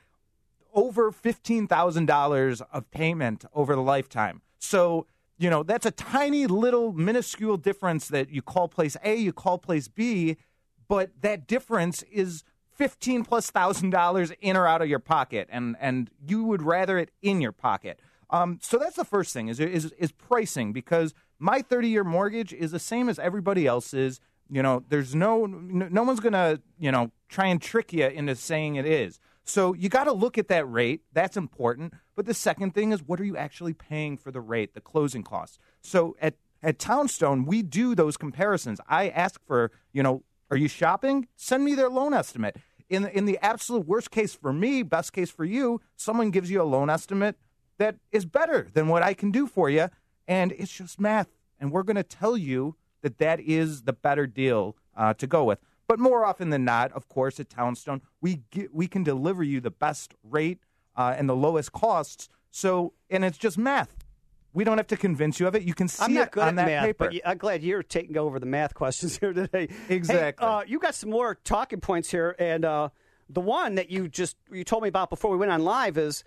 [0.73, 4.41] over fifteen thousand dollars of payment over the lifetime.
[4.59, 9.33] So you know, that's a tiny little minuscule difference that you call place A, you
[9.33, 10.37] call place B,
[10.87, 12.43] but that difference is
[12.75, 16.97] fifteen plus thousand dollars in or out of your pocket, and and you would rather
[16.97, 17.99] it in your pocket.
[18.29, 22.53] Um, so that's the first thing is is is pricing because my thirty year mortgage
[22.53, 24.19] is the same as everybody else's.
[24.49, 28.75] You know, there's no no one's gonna you know try and trick you into saying
[28.75, 29.19] it is.
[29.45, 31.01] So you got to look at that rate.
[31.12, 31.93] That's important.
[32.15, 35.23] But the second thing is what are you actually paying for the rate, the closing
[35.23, 35.57] costs.
[35.81, 38.79] So at at Townstone, we do those comparisons.
[38.88, 41.27] I ask for, you know, are you shopping?
[41.35, 42.57] Send me their loan estimate.
[42.87, 46.61] In in the absolute worst case for me, best case for you, someone gives you
[46.61, 47.37] a loan estimate
[47.79, 49.89] that is better than what I can do for you,
[50.27, 51.29] and it's just math.
[51.59, 55.43] And we're going to tell you that that is the better deal uh, to go
[55.43, 55.59] with.
[55.87, 59.59] But more often than not, of course, at Townstone, we get, we can deliver you
[59.59, 60.59] the best rate
[60.95, 62.29] uh, and the lowest costs.
[62.51, 64.02] So, and it's just math.
[64.53, 65.63] We don't have to convince you of it.
[65.63, 67.09] You can see I'm not it good on at that math, paper.
[67.11, 69.67] but I'm glad you're taking over the math questions here today.
[69.89, 70.45] Exactly.
[70.45, 72.89] Hey, uh, you got some more talking points here, and uh,
[73.29, 76.23] the one that you just you told me about before we went on live is,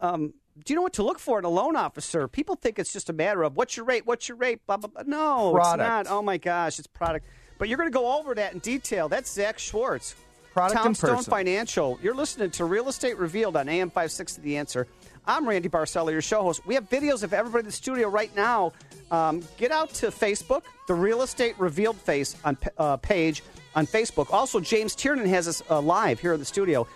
[0.00, 2.28] um, do you know what to look for in a loan officer?
[2.28, 4.90] People think it's just a matter of what's your rate, what's your rate, blah blah
[4.90, 5.02] blah.
[5.06, 5.80] No, Product.
[5.80, 6.14] it's not.
[6.14, 7.26] Oh my gosh, it's product.
[7.58, 9.08] But you're going to go over that in detail.
[9.08, 10.14] That's Zach Schwartz.
[10.52, 11.30] Product and Townstone person.
[11.30, 11.98] Financial.
[12.02, 14.86] You're listening to Real Estate Revealed on AM 560 The Answer.
[15.26, 16.66] I'm Randy Barcella, your show host.
[16.66, 18.72] We have videos of everybody in the studio right now.
[19.10, 23.42] Um, get out to Facebook, the Real Estate Revealed face on uh, page
[23.76, 24.32] on Facebook.
[24.32, 26.86] Also, James Tiernan has us uh, live here in the studio.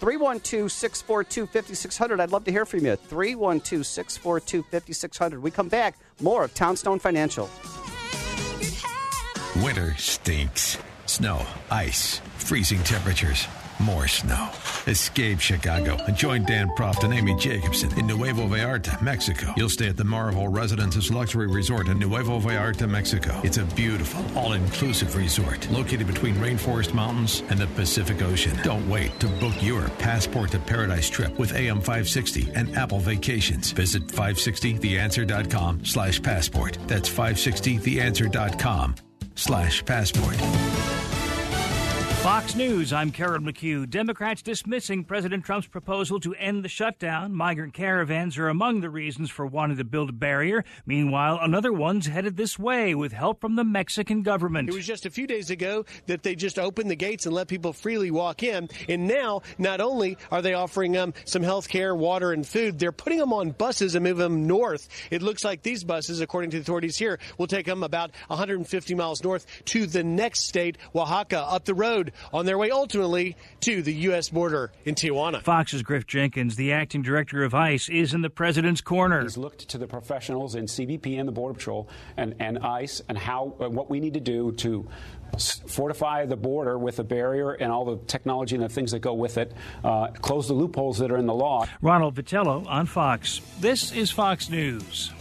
[0.00, 2.20] 312 642 5600.
[2.20, 2.96] I'd love to hear from you.
[2.96, 5.42] 312 642 5600.
[5.42, 5.96] We come back.
[6.20, 7.48] More of Townstone Financial.
[9.62, 10.78] Winter stinks.
[11.06, 13.46] Snow, ice, freezing temperatures,
[13.80, 14.50] more snow.
[14.86, 19.52] Escape Chicago and join Dan Proft and Amy Jacobson in Nuevo Vallarta, Mexico.
[19.56, 23.40] You'll stay at the Marival Residences Luxury Resort in Nuevo Vallarta, Mexico.
[23.44, 28.56] It's a beautiful, all-inclusive resort located between Rainforest Mountains and the Pacific Ocean.
[28.62, 33.72] Don't wait to book your Passport to Paradise trip with AM 560 and Apple Vacations.
[33.72, 36.78] Visit 560theanswer.com slash passport.
[36.86, 38.94] That's 560theanswer.com
[39.34, 40.36] slash passport.
[42.26, 43.88] Fox News, I'm Karen McHugh.
[43.88, 47.32] Democrats dismissing President Trump's proposal to end the shutdown.
[47.32, 50.64] Migrant caravans are among the reasons for wanting to build a barrier.
[50.86, 54.68] Meanwhile, another one's headed this way with help from the Mexican government.
[54.68, 57.46] It was just a few days ago that they just opened the gates and let
[57.46, 58.70] people freely walk in.
[58.88, 62.90] And now, not only are they offering them some health care, water, and food, they're
[62.90, 64.88] putting them on buses and moving them north.
[65.12, 68.96] It looks like these buses, according to the authorities here, will take them about 150
[68.96, 73.82] miles north to the next state, Oaxaca, up the road on their way ultimately to
[73.82, 74.28] the U.S.
[74.28, 75.42] border in Tijuana.
[75.42, 79.22] Fox's Griff Jenkins, the acting director of ICE, is in the president's corner.
[79.22, 83.16] He's looked to the professionals in CBP and the Border Patrol and, and ICE and
[83.16, 84.88] how uh, what we need to do to
[85.66, 89.14] fortify the border with a barrier and all the technology and the things that go
[89.14, 89.52] with it,
[89.84, 91.66] uh, close the loopholes that are in the law.
[91.82, 93.40] Ronald Vitiello on Fox.
[93.60, 95.12] This is Fox News.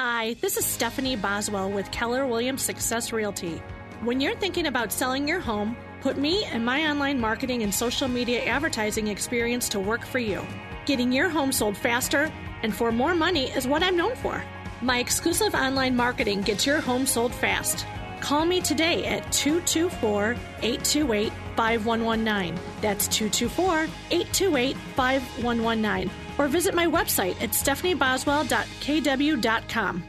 [0.00, 3.60] Hi, this is Stephanie Boswell with Keller Williams Success Realty.
[4.02, 8.06] When you're thinking about selling your home, put me and my online marketing and social
[8.06, 10.46] media advertising experience to work for you.
[10.86, 12.30] Getting your home sold faster
[12.62, 14.40] and for more money is what I'm known for.
[14.82, 17.84] My exclusive online marketing gets your home sold fast.
[18.20, 22.54] Call me today at 224 828 5119.
[22.80, 26.27] That's 224 828 5119.
[26.38, 30.04] Or visit my website at stephanieboswell.kw.com.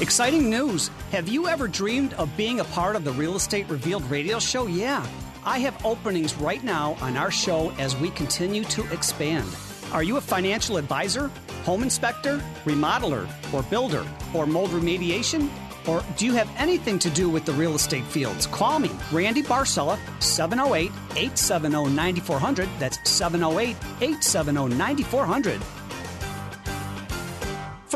[0.00, 0.90] Exciting news!
[1.12, 4.66] Have you ever dreamed of being a part of the Real Estate Revealed radio show?
[4.66, 5.06] Yeah.
[5.44, 9.46] I have openings right now on our show as we continue to expand.
[9.92, 11.30] Are you a financial advisor,
[11.64, 15.48] home inspector, remodeler, or builder, or mold remediation?
[15.86, 18.46] Or do you have anything to do with the real estate fields?
[18.46, 22.68] Call me, Randy Barcella, 708 870 9400.
[22.78, 25.60] That's 708 870 9400.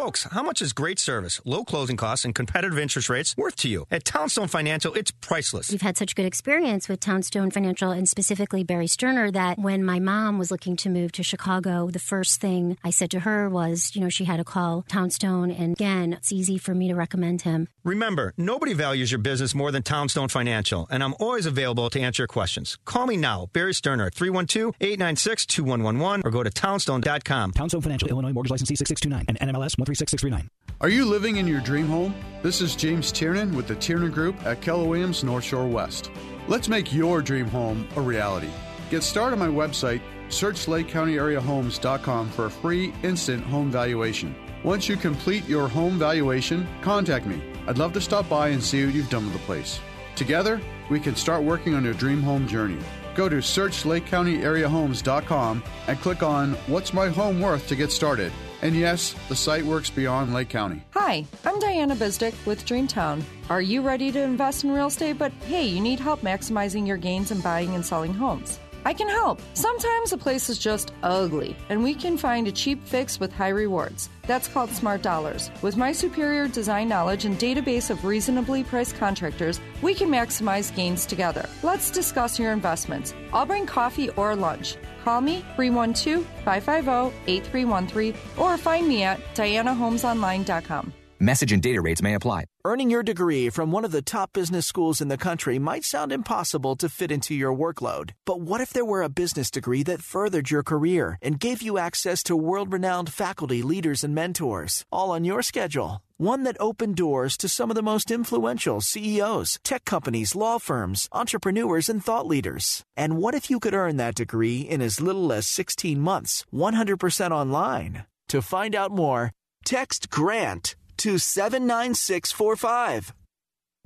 [0.01, 3.69] Folks, how much is great service, low closing costs, and competitive interest rates worth to
[3.69, 3.87] you?
[3.91, 5.71] At Townstone Financial, it's priceless.
[5.71, 9.99] We've had such good experience with Townstone Financial and specifically Barry Sturner that when my
[9.99, 13.95] mom was looking to move to Chicago, the first thing I said to her was,
[13.95, 15.51] you know, she had to call Townstone.
[15.51, 17.69] And again, it's easy for me to recommend him.
[17.85, 22.23] Remember, nobody values your business more than Townstone Financial, and I'm always available to answer
[22.23, 22.79] your questions.
[22.87, 27.53] Call me now, Barry Sturner, 312 896 2111, or go to townstone.com.
[27.53, 30.49] Townstone Financial, Illinois Mortgage License 6629 and NMLS 136639.
[30.81, 32.15] Are you living in your dream home?
[32.43, 36.11] This is James Tiernan with the Tiernan Group at Keller Williams North Shore West.
[36.49, 38.49] Let's make your dream home a reality.
[38.89, 40.01] Get started on my website,
[40.31, 44.35] search LakeCountyAreaHomes.com for a free instant home valuation.
[44.65, 47.43] Once you complete your home valuation, contact me.
[47.67, 49.81] I'd love to stop by and see what you've done with the place.
[50.17, 52.79] Together, we can start working on your dream home journey.
[53.15, 58.33] Go to search LakeCountyAreaHomes.com and click on What's My Home Worth to get started.
[58.63, 60.83] And yes, the site works beyond Lake County.
[60.93, 63.23] Hi, I'm Diana Bizdick with Dreamtown.
[63.49, 65.19] Are you ready to invest in real estate?
[65.19, 68.61] But hey, you need help maximizing your gains in buying and selling homes.
[68.85, 69.41] I can help.
[69.55, 73.51] Sometimes a place is just ugly, and we can find a cheap fix with high
[73.51, 74.09] rewards.
[74.27, 75.51] That's called Smart Dollars.
[75.63, 81.07] With my superior design knowledge and database of reasonably priced contractors, we can maximize gains
[81.07, 81.49] together.
[81.63, 83.15] Let's discuss your investments.
[83.33, 84.77] I'll bring coffee or lunch.
[85.05, 90.93] Call me 312 550 8313 or find me at dianahomesonline.com.
[91.23, 92.47] Message and data rates may apply.
[92.65, 96.13] Earning your degree from one of the top business schools in the country might sound
[96.13, 98.13] impossible to fit into your workload.
[98.25, 101.77] But what if there were a business degree that furthered your career and gave you
[101.77, 106.03] access to world renowned faculty, leaders, and mentors, all on your schedule?
[106.17, 111.07] One that opened doors to some of the most influential CEOs, tech companies, law firms,
[111.13, 112.83] entrepreneurs, and thought leaders.
[112.97, 117.31] And what if you could earn that degree in as little as 16 months, 100%
[117.31, 118.07] online?
[118.29, 119.33] To find out more,
[119.67, 123.15] text GRANT to 79645.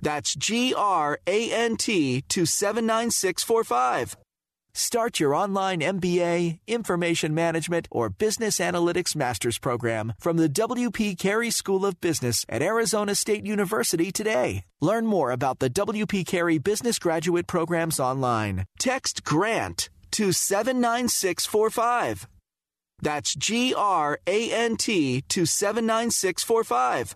[0.02, 4.16] That's G R A N T to 79645.
[4.76, 11.52] Start your online MBA, information management, or business analytics master's program from the WP Carey
[11.52, 14.64] School of Business at Arizona State University today.
[14.80, 18.64] Learn more about the WP Carey Business Graduate Programs online.
[18.80, 22.26] Text GRANT to 79645.
[23.04, 27.14] That's G R A N T to 79645.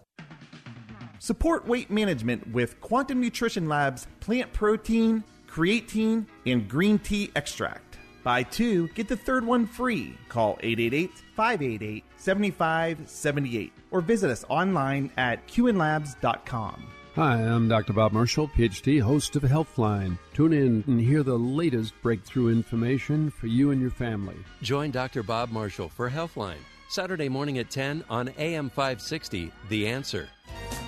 [1.19, 7.99] Support weight management with Quantum Nutrition Lab's plant protein, creatine, and green tea extract.
[8.23, 10.17] Buy two, get the third one free.
[10.29, 16.87] Call 888 588 7578 or visit us online at qnlabs.com.
[17.19, 17.95] Hi, I'm Dr.
[17.95, 20.17] Bob Marshall, PhD, host of Healthline.
[20.35, 24.37] Tune in and hear the latest breakthrough information for you and your family.
[24.63, 25.25] Join Dr.
[25.25, 30.29] Bob Marshall for Healthline, Saturday morning at 10 on AM 560, The Answer.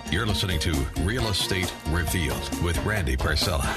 [0.09, 3.67] You're listening to Real Estate Revealed with Randy Barcella.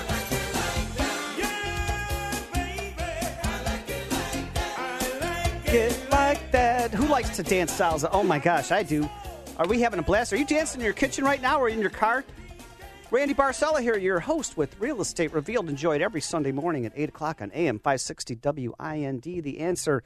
[5.64, 6.95] Get like that.
[6.95, 8.09] Who likes to dance salsa?
[8.12, 9.11] Oh my gosh, I do.
[9.57, 10.33] Are we having a blast?
[10.33, 12.25] Are you dancing in your kitchen right now or in your car?
[13.14, 15.68] Randy Barcella here, your host with Real Estate Revealed.
[15.68, 19.22] Enjoyed every Sunday morning at 8 o'clock on AM 560 WIND.
[19.22, 20.03] The answer.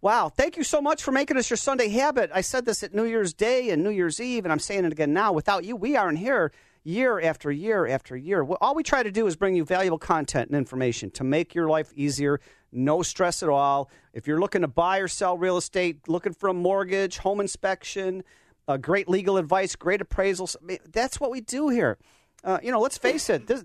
[0.00, 2.30] Wow, thank you so much for making us your Sunday habit.
[2.32, 4.92] I said this at New Year's Day and New Year's Eve, and I'm saying it
[4.92, 5.30] again now.
[5.30, 6.50] Without you, we aren't here
[6.84, 8.42] year after year after year.
[8.62, 11.68] All we try to do is bring you valuable content and information to make your
[11.68, 12.40] life easier.
[12.72, 13.90] No stress at all.
[14.14, 18.24] If you're looking to buy or sell real estate, looking for a mortgage, home inspection,
[18.66, 20.56] uh, great legal advice, great appraisals,
[20.90, 21.98] that's what we do here.
[22.44, 23.46] Uh, you know, let's face it.
[23.46, 23.64] This,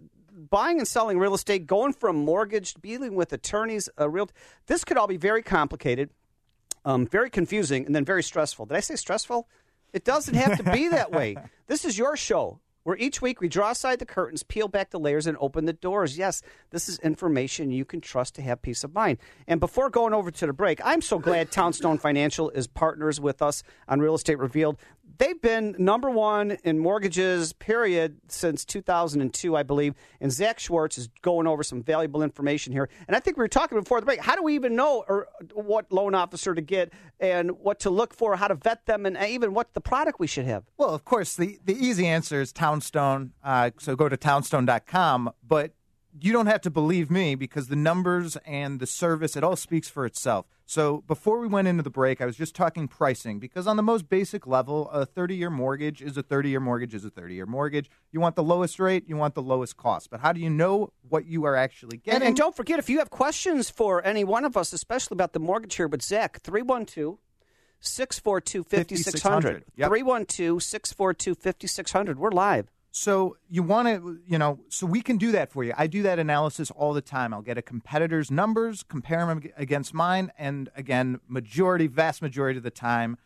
[0.50, 4.30] buying and selling real estate, going from mortgage, dealing with attorneys, uh, real.
[4.68, 6.10] This could all be very complicated,
[6.86, 8.66] um, very confusing, and then very stressful.
[8.68, 9.48] Did I say stressful?
[9.94, 11.36] It doesn't have to be that way.
[11.66, 12.60] This is your show.
[12.84, 15.74] Where each week we draw aside the curtains, peel back the layers, and open the
[15.74, 16.18] doors.
[16.18, 19.20] Yes, this is information you can trust to have peace of mind.
[19.48, 23.42] And before going over to the break, I'm so glad Townstone Financial is partners with
[23.42, 24.78] us on Real Estate Revealed.
[25.18, 29.94] They've been number one in mortgages, period, since 2002, I believe.
[30.20, 32.90] And Zach Schwartz is going over some valuable information here.
[33.08, 34.20] And I think we were talking before the break.
[34.20, 38.14] How do we even know or what loan officer to get and what to look
[38.14, 40.64] for, how to vet them, and even what the product we should have?
[40.78, 43.34] Well, of course, the, the easy answer is Townstone.
[43.44, 45.32] Uh, so go to townstone.com.
[45.48, 45.74] But
[46.20, 49.90] you don't have to believe me because the numbers and the service, it all speaks
[49.90, 50.46] for itself.
[50.74, 53.84] So before we went into the break, I was just talking pricing because on the
[53.84, 57.36] most basic level, a 30 year mortgage is a 30 year mortgage is a 30
[57.36, 57.92] year mortgage.
[58.12, 60.10] You want the lowest rate, you want the lowest cost.
[60.10, 62.22] But how do you know what you are actually getting?
[62.22, 65.34] And, and don't forget, if you have questions for any one of us, especially about
[65.34, 67.20] the mortgage here with Zach, 312
[67.80, 69.66] 642 5600.
[69.76, 72.18] 312 642 5600.
[72.18, 72.72] We're live.
[72.96, 75.74] So you want to, you know, so we can do that for you.
[75.76, 77.34] I do that analysis all the time.
[77.34, 82.64] I'll get a competitor's numbers, compare them against mine, and again, majority, vast majority of
[82.64, 83.18] the time,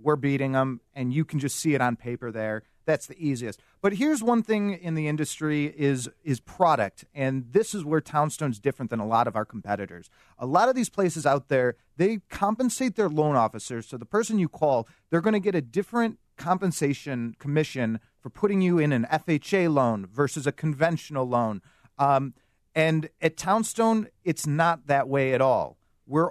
[0.00, 2.64] we're beating them, and you can just see it on paper there.
[2.86, 3.60] That's the easiest.
[3.80, 8.58] But here's one thing in the industry is is product, and this is where Townstone's
[8.58, 10.10] different than a lot of our competitors.
[10.40, 13.86] A lot of these places out there, they compensate their loan officers.
[13.86, 18.62] So the person you call, they're going to get a different compensation commission for putting
[18.62, 21.60] you in an FHA loan versus a conventional loan.
[21.98, 22.32] Um,
[22.74, 25.76] and at Townstone, it's not that way at all.
[26.06, 26.30] We're,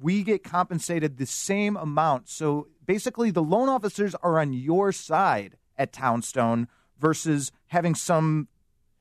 [0.00, 2.28] we get compensated the same amount.
[2.28, 8.46] So basically, the loan officers are on your side at Townstone versus having some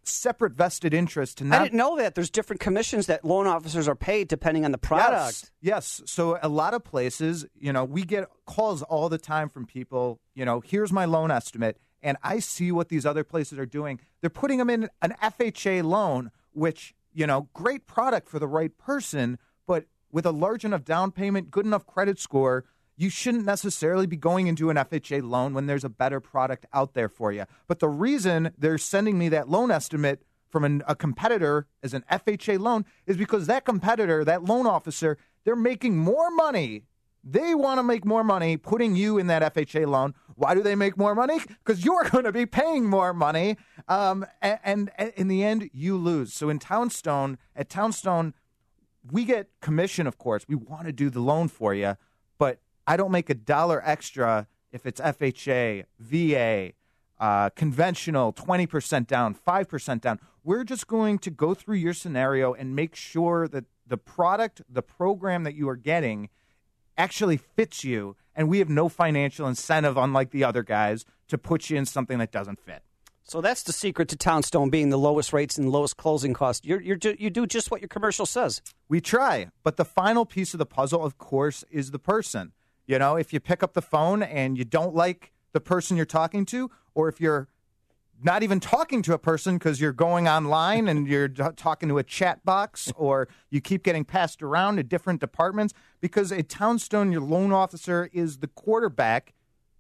[0.04, 2.16] separate vested interest to not I didn't know that.
[2.16, 5.52] There's different commissions that loan officers are paid depending on the product.
[5.62, 6.02] Yes, yes.
[6.08, 10.20] So a lot of places, you know, we get calls all the time from people,
[10.34, 11.78] you know, here's my loan estimate.
[12.04, 14.00] And I see what these other places are doing.
[14.22, 18.76] They're putting them in an FHA loan, which, you know, great product for the right
[18.78, 19.38] person,
[19.68, 22.66] but with a large enough down payment, good enough credit score,
[22.98, 26.94] you shouldn't necessarily be going into an FHA loan when there's a better product out
[26.94, 27.46] there for you.
[27.68, 32.04] But the reason they're sending me that loan estimate from an, a competitor as an
[32.12, 36.84] FHA loan is because that competitor, that loan officer, they're making more money.
[37.24, 40.16] They want to make more money putting you in that FHA loan.
[40.36, 41.40] Why do they make more money?
[41.64, 43.58] Because you're going to be paying more money.
[43.88, 46.34] Um, and, and, in the end, you lose.
[46.34, 48.34] So in Townstone, at Townstone,
[49.10, 50.46] we get commission, of course.
[50.48, 51.98] We want to do the loan for you,
[52.38, 56.74] but I don't make a dollar extra if it's FHA, VA,
[57.20, 60.20] uh, conventional, 20% down, 5% down.
[60.44, 64.82] We're just going to go through your scenario and make sure that the product, the
[64.82, 66.30] program that you are getting
[67.02, 68.16] actually fits you.
[68.36, 72.20] And we have no financial incentive, unlike the other guys, to put you in something
[72.20, 72.84] that doesn't fit.
[73.24, 76.66] So that's the secret to Townstone being the lowest rates and lowest closing costs.
[76.66, 78.62] You're, you're, you do just what your commercial says.
[78.88, 82.52] We try, but the final piece of the puzzle, of course, is the person.
[82.86, 86.06] You know, if you pick up the phone and you don't like the person you're
[86.06, 87.48] talking to, or if you're
[88.24, 92.04] not even talking to a person because you're going online and you're talking to a
[92.04, 97.22] chat box, or you keep getting passed around to different departments, because a Townstone, your
[97.22, 99.34] loan officer, is the quarterback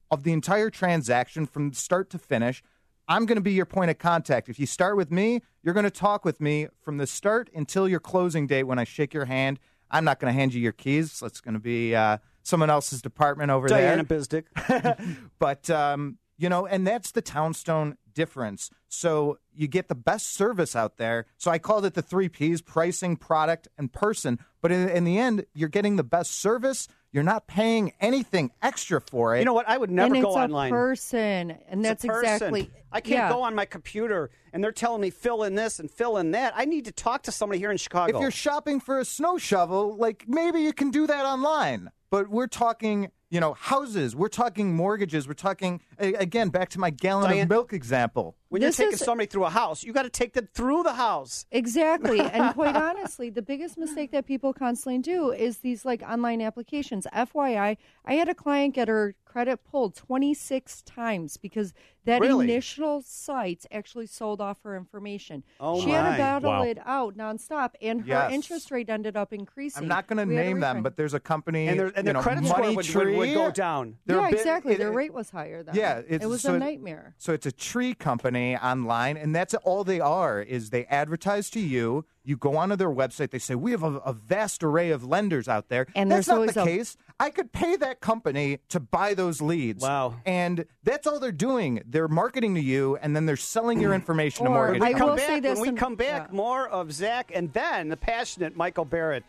[0.09, 2.61] of the entire transaction from start to finish.
[3.07, 4.49] I'm going to be your point of contact.
[4.49, 7.87] If you start with me, you're going to talk with me from the start until
[7.87, 9.59] your closing date when I shake your hand.
[9.89, 11.19] I'm not going to hand you your keys.
[11.19, 14.19] That's going to be uh, someone else's department over Diana there.
[14.19, 15.17] Bizdick.
[15.39, 18.69] but um, you know, and that's the Townstone difference.
[18.87, 21.25] So you get the best service out there.
[21.37, 24.39] So I called it the three P's: pricing, product, and person.
[24.61, 26.87] But in, in the end, you're getting the best service.
[27.13, 29.39] You're not paying anything extra for it.
[29.39, 29.67] You know what?
[29.67, 30.71] I would never and go it's a online.
[30.71, 32.33] person, and It's a that's person.
[32.55, 32.71] exactly.
[32.91, 33.29] I can't yeah.
[33.29, 36.53] go on my computer and they're telling me fill in this and fill in that.
[36.55, 38.15] I need to talk to somebody here in Chicago.
[38.17, 41.91] If you're shopping for a snow shovel, like maybe you can do that online.
[42.09, 44.13] But we're talking, you know, houses.
[44.15, 45.27] We're talking mortgages.
[45.27, 48.35] We're talking a- again back to my gallon Diane- of milk example.
[48.49, 50.83] when This you're taking is- somebody through a house, you got to take them through
[50.83, 51.45] the house.
[51.51, 52.19] Exactly.
[52.19, 57.07] And quite honestly, the biggest mistake that people constantly do is these like online applications.
[57.13, 61.73] FYI, I had a client get her credit pulled 26 times because
[62.03, 62.43] that Really?
[62.45, 65.43] initial site actually sold off her information.
[65.59, 66.63] Oh, she had to battle Wow.
[66.63, 68.31] it out nonstop, and her Yes.
[68.33, 69.83] interest rate ended up increasing.
[69.83, 72.21] I'm not going to name them, but there's a company And their- and their know,
[72.21, 73.97] credit score would- would- would go down.
[74.05, 74.73] They're yeah, bit- exactly.
[74.73, 75.75] it- Their rate was higher then.
[75.75, 77.13] Yeah, it was so a nightmare.
[77.17, 80.41] So it's a tree company online, and that's all they are.
[80.41, 82.05] Is they advertise to you.
[82.23, 83.31] You go onto their website.
[83.31, 86.47] They say we have a, a vast array of lenders out there, And that's there's
[86.47, 86.97] not the a- case.
[87.19, 89.83] I could pay that company to buy those leads.
[89.83, 90.15] Wow.
[90.25, 91.81] And that's all they're doing.
[91.85, 94.95] They're marketing to you, and then they're selling your information to Or mortgage I When
[94.95, 96.35] we will come say back, this when we and- come back, yeah.
[96.35, 99.23] more of Zach and then the passionate Michael Barrett,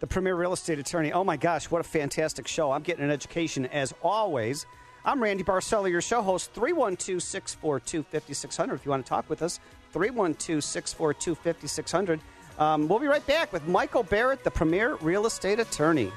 [0.00, 1.12] the premier real estate attorney.
[1.12, 2.70] Oh my gosh, what a fantastic show!
[2.70, 4.66] I'm getting an education as always.
[5.06, 6.50] I'm Randy Barcella, your show host.
[6.52, 9.60] 312 642 5600 if you want to talk with us.
[9.92, 12.20] 312 642 5600.
[12.58, 16.10] Um, We'll be right back with Michael Barrett, the premier real estate attorney.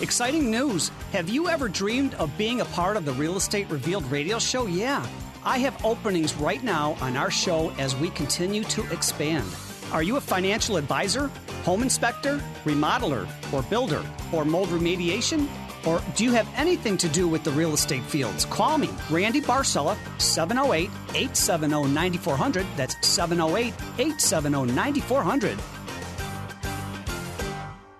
[0.00, 0.88] Exciting news!
[1.12, 4.66] Have you ever dreamed of being a part of the Real Estate Revealed radio show?
[4.66, 5.06] Yeah.
[5.44, 9.46] I have openings right now on our show as we continue to expand.
[9.92, 11.30] Are you a financial advisor,
[11.62, 15.48] home inspector, remodeler, or builder, or mold remediation?
[15.86, 18.44] Or do you have anything to do with the real estate fields?
[18.44, 22.66] Call me, Randy Barcella, 708 870 9400.
[22.76, 25.58] That's 708 870 9400.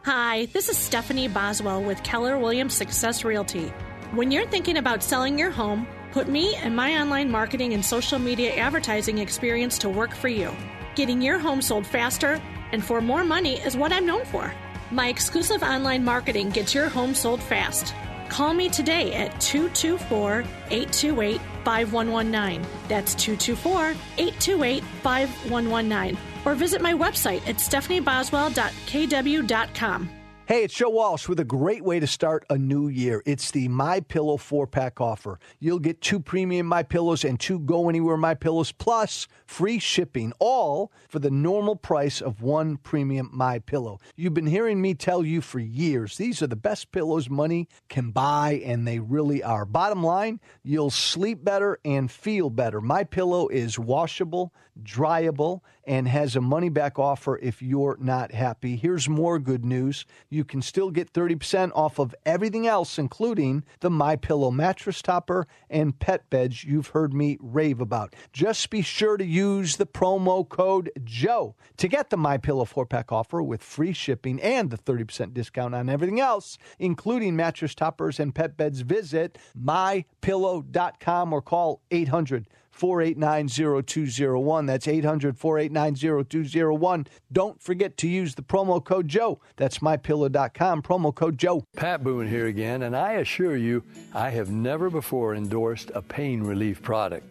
[0.05, 3.69] Hi, this is Stephanie Boswell with Keller Williams Success Realty.
[4.13, 8.19] When you're thinking about selling your home, put me and my online marketing and social
[8.19, 10.55] media advertising experience to work for you.
[10.95, 12.41] Getting your home sold faster
[12.73, 14.53] and for more money is what I'm known for.
[14.91, 17.95] My exclusive online marketing gets your home sold fast.
[18.29, 22.67] Call me today at 224 828 5119.
[22.89, 26.19] That's 224 828 5119.
[26.45, 30.22] Or visit my website at stephanieboswell.kw.com.
[30.45, 33.23] Hey, it's Joe Walsh with a great way to start a new year.
[33.25, 35.39] It's the My Pillow four pack offer.
[35.61, 40.33] You'll get two premium My Pillows and two Go Anywhere My Pillows plus free shipping,
[40.41, 44.01] all for the normal price of one premium My Pillow.
[44.17, 48.11] You've been hearing me tell you for years these are the best pillows money can
[48.11, 49.65] buy, and they really are.
[49.65, 52.81] Bottom line, you'll sleep better and feel better.
[52.81, 58.77] My Pillow is washable, dryable, and has a money back offer if you're not happy.
[58.77, 60.05] Here's more good news.
[60.29, 65.47] You can still get 30% off of everything else including the My Pillow mattress topper
[65.69, 68.15] and pet beds you've heard me rave about.
[68.33, 73.13] Just be sure to use the promo code Joe to get the My Pillow 4-pack
[73.13, 78.35] offer with free shipping and the 30% discount on everything else including mattress toppers and
[78.35, 78.81] pet beds.
[78.81, 82.49] Visit mypillow.com or call 800
[82.83, 83.47] 489
[83.85, 84.67] 0201.
[84.67, 87.07] That's 800 489 0201.
[87.31, 89.41] Don't forget to use the promo code Joe.
[89.55, 91.65] That's mypillow.com, promo code Joe.
[91.77, 96.43] Pat Boone here again, and I assure you, I have never before endorsed a pain
[96.43, 97.25] relief product.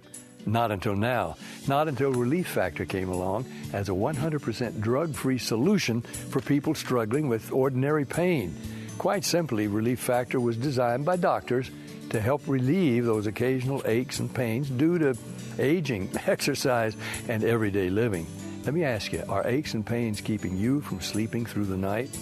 [0.46, 1.36] Not until now.
[1.68, 7.28] Not until Relief Factor came along as a 100% drug free solution for people struggling
[7.28, 8.56] with ordinary pain.
[8.98, 11.70] Quite simply, Relief Factor was designed by doctors
[12.12, 15.18] to help relieve those occasional aches and pains due to
[15.60, 16.96] aging, exercise,
[17.28, 18.26] and everyday living.
[18.64, 22.16] Let me ask you are aches and pains keeping you from sleeping through the night?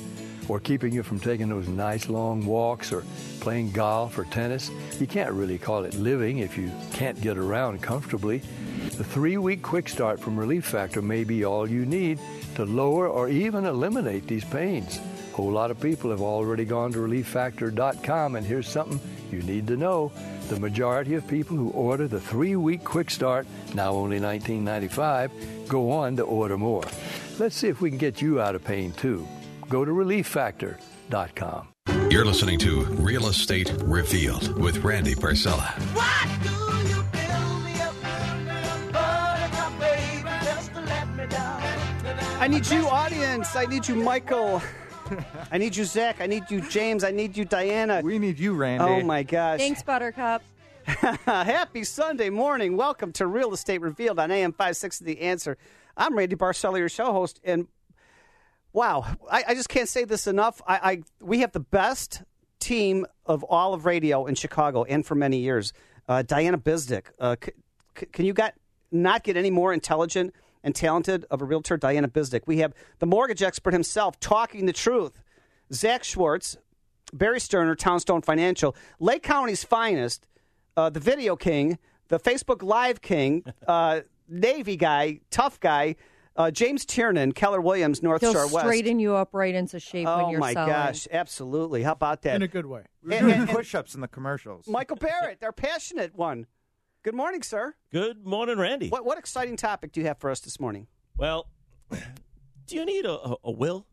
[0.49, 3.03] or keeping you from taking those nice long walks or
[3.39, 7.81] playing golf or tennis, you can't really call it living if you can't get around
[7.81, 8.39] comfortably.
[8.97, 12.19] The three week quick start from Relief Factor may be all you need
[12.55, 14.99] to lower or even eliminate these pains.
[15.39, 18.99] A whole lot of people have already gone to relieffactor.com, and here's something
[19.31, 20.11] you need to know.
[20.49, 25.91] The majority of people who order the three week quick start, now only $19.95, go
[25.91, 26.83] on to order more.
[27.39, 29.25] Let's see if we can get you out of pain too.
[29.69, 31.69] Go to relieffactor.com.
[32.11, 35.73] You're listening to Real Estate Revealed with Randy Barcella.
[42.41, 43.55] I need you, audience.
[43.55, 44.61] I need you, Michael.
[45.51, 46.21] I need you, Zach.
[46.21, 47.03] I need you, James.
[47.03, 48.01] I need you, Diana.
[48.03, 48.83] We need you, Randy.
[48.85, 49.59] Oh, my gosh.
[49.59, 50.43] Thanks, Buttercup.
[50.85, 52.75] Happy Sunday morning.
[52.77, 55.57] Welcome to Real Estate Revealed on AM 560 The Answer.
[55.95, 57.39] I'm Randy Barcella, your show host.
[57.43, 57.67] And
[58.73, 60.61] wow, I, I just can't say this enough.
[60.67, 62.23] I, I We have the best
[62.59, 65.73] team of all of radio in Chicago and for many years.
[66.07, 67.05] Uh, Diana Bizdick.
[67.19, 67.51] Uh, c-
[67.97, 68.53] c- can you got,
[68.91, 70.33] not get any more intelligent
[70.63, 72.41] and talented of a realtor, Diana Bizdick?
[72.45, 75.21] We have the mortgage expert himself talking the truth.
[75.73, 76.57] Zach Schwartz,
[77.13, 80.27] Barry Sturner, Townstone Financial, Lake County's finest,
[80.77, 85.95] uh, the video king, the Facebook Live king, uh, Navy guy, tough guy,
[86.35, 88.59] uh, James Tiernan, Keller Williams, North He'll Star West.
[88.65, 90.69] straighten you up right into shape when Oh you're my selling.
[90.71, 91.83] gosh, absolutely!
[91.83, 92.35] How about that?
[92.35, 92.83] In a good way.
[93.03, 94.67] We were And- doing and- and push-ups in the commercials.
[94.67, 96.45] Michael Barrett, our passionate one.
[97.01, 97.75] Good morning, sir.
[97.93, 98.89] Good morning, Randy.
[98.89, 100.87] What what exciting topic do you have for us this morning?
[101.15, 101.47] Well,
[102.67, 103.85] do you need a, a, a will?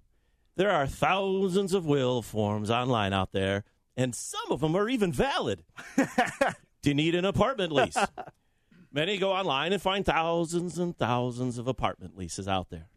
[0.57, 3.63] There are thousands of will forms online out there,
[3.97, 5.63] and some of them are even valid.
[6.83, 7.97] do you need an apartment lease?
[8.93, 12.89] Many go online and find thousands and thousands of apartment leases out there.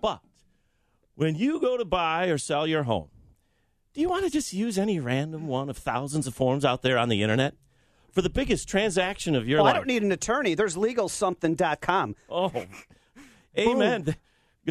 [0.00, 0.22] But
[1.14, 3.10] when you go to buy or sell your home,
[3.94, 6.98] do you want to just use any random one of thousands of forms out there
[6.98, 7.54] on the internet?
[8.12, 10.54] For the biggest transaction of your Well, I don't need an attorney.
[10.54, 12.16] There's legalsomething.com.
[12.30, 12.52] Oh,
[13.58, 14.14] amen.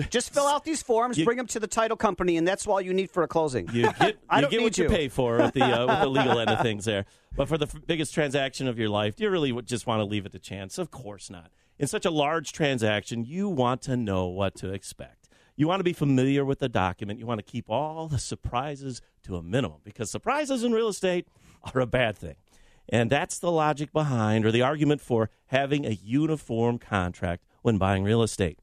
[0.09, 2.93] Just fill out these forms, bring them to the title company, and that's all you
[2.93, 3.67] need for a closing.
[3.73, 4.89] You get, I you don't get what you you.
[4.89, 7.05] pay for with the, uh, with the legal end of things there.
[7.35, 10.05] But for the f- biggest transaction of your life, do you really just want to
[10.05, 10.77] leave it to chance?
[10.77, 11.51] Of course not.
[11.77, 15.27] In such a large transaction, you want to know what to expect.
[15.57, 17.19] You want to be familiar with the document.
[17.19, 21.27] You want to keep all the surprises to a minimum because surprises in real estate
[21.73, 22.35] are a bad thing.
[22.91, 28.03] And that's the logic behind or the argument for having a uniform contract when buying
[28.03, 28.59] real estate.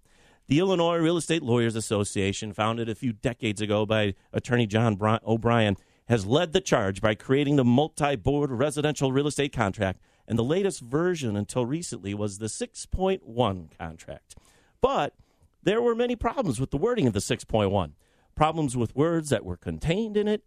[0.48, 5.76] The Illinois Real Estate Lawyers Association, founded a few decades ago by attorney John O'Brien,
[6.08, 10.00] has led the charge by creating the multi board residential real estate contract.
[10.26, 14.36] And the latest version until recently was the 6.1 contract.
[14.80, 15.14] But
[15.62, 17.92] there were many problems with the wording of the 6.1
[18.34, 20.44] problems with words that were contained in it,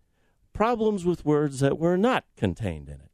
[0.53, 3.11] problems with words that were not contained in it.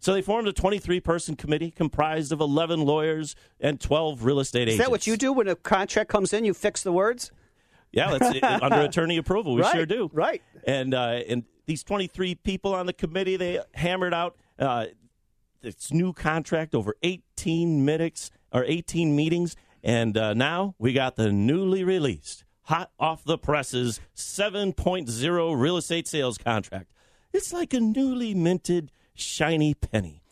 [0.00, 4.62] So they formed a 23 person committee comprised of 11 lawyers and 12 real estate
[4.62, 4.74] agents.
[4.74, 6.44] Is that what you do when a contract comes in?
[6.44, 7.30] You fix the words?
[7.92, 9.54] Yeah, that's under attorney approval.
[9.54, 10.10] We Right, sure do.
[10.12, 10.42] Right.
[10.64, 14.86] And uh, and these 23 people on the committee, they hammered out uh,
[15.60, 21.30] this new contract over 18 minutes or 18 meetings, and uh, now we got the
[21.30, 26.92] newly released, hot off the presses 7.0 real estate sales contract.
[27.32, 30.22] It's like a newly minted shiny penny.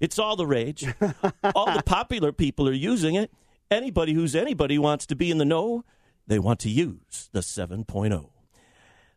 [0.00, 0.86] It's all the rage.
[1.54, 3.32] all the popular people are using it.
[3.70, 5.84] Anybody who's anybody wants to be in the know,
[6.26, 8.30] they want to use the 7.0.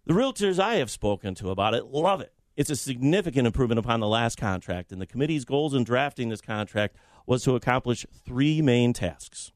[0.06, 2.34] The realtors I have spoken to about it love it.
[2.58, 6.42] It's a significant improvement upon the last contract, and the committee's goals in drafting this
[6.42, 6.96] contract
[7.26, 9.52] was to accomplish three main tasks.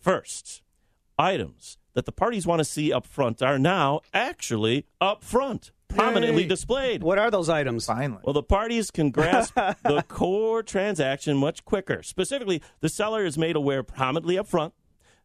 [0.00, 0.62] First,
[1.18, 6.42] items that the parties want to see up front are now actually up front, prominently
[6.42, 6.48] Yay.
[6.48, 7.02] displayed.
[7.02, 7.86] What are those items?
[7.86, 8.22] Finally.
[8.24, 12.02] Well, the parties can grasp the core transaction much quicker.
[12.02, 14.74] Specifically, the seller is made aware prominently up front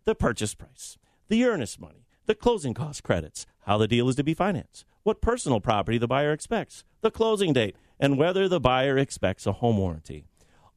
[0.05, 0.97] the purchase price,
[1.27, 5.21] the earnest money, the closing cost credits, how the deal is to be financed, what
[5.21, 9.77] personal property the buyer expects, the closing date, and whether the buyer expects a home
[9.77, 10.23] warranty.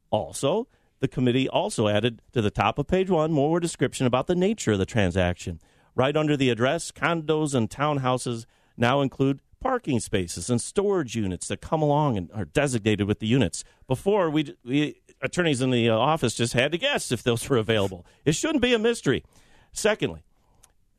[0.09, 0.67] Also,
[0.99, 4.73] the committee also added to the top of page one more description about the nature
[4.73, 5.59] of the transaction.
[5.95, 8.45] Right under the address, condos and townhouses
[8.77, 13.27] now include parking spaces and storage units that come along and are designated with the
[13.27, 13.63] units.
[13.87, 17.57] Before, we, we attorneys in the uh, office just had to guess if those were
[17.57, 18.05] available.
[18.25, 19.23] It shouldn't be a mystery.
[19.71, 20.23] Secondly,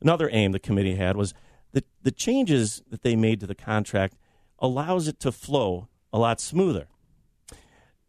[0.01, 1.33] another aim the committee had was
[1.73, 4.15] that the changes that they made to the contract
[4.59, 6.87] allows it to flow a lot smoother.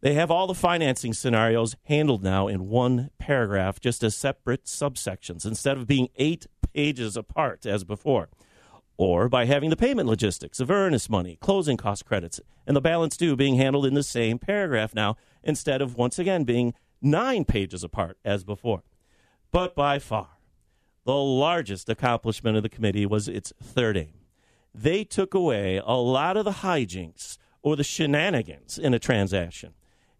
[0.01, 5.45] They have all the financing scenarios handled now in one paragraph, just as separate subsections,
[5.45, 8.29] instead of being eight pages apart as before.
[8.97, 13.17] Or by having the payment logistics of earnest money, closing cost credits, and the balance
[13.17, 17.83] due being handled in the same paragraph now instead of once again being nine pages
[17.83, 18.83] apart as before.
[19.51, 20.29] But by far,
[21.05, 24.13] the largest accomplishment of the committee was its third aim.
[24.73, 29.73] They took away a lot of the hijinks or the shenanigans in a transaction.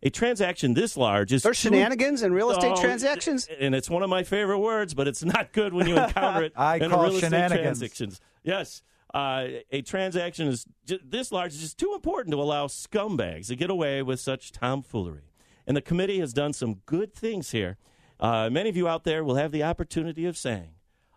[0.05, 3.47] A transaction this large is There's shenanigans in real estate Oh, transactions?
[3.59, 6.53] and it's one of my favorite words, but it's not good when you encounter it
[6.55, 8.21] I in call real estate transactions.
[8.43, 8.83] Yes,
[9.15, 13.55] uh, a transaction is ju- this large is just too important to allow scumbags to
[13.55, 15.31] get away with such tomfoolery.
[15.65, 17.77] And the committee has done some good things here.
[18.19, 20.75] Uh, many of you out there will have the opportunity of saying,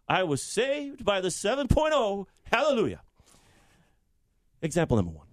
[0.09, 2.27] "I was saved by the 7.0.
[2.45, 3.03] Hallelujah."
[4.63, 5.27] Example number one.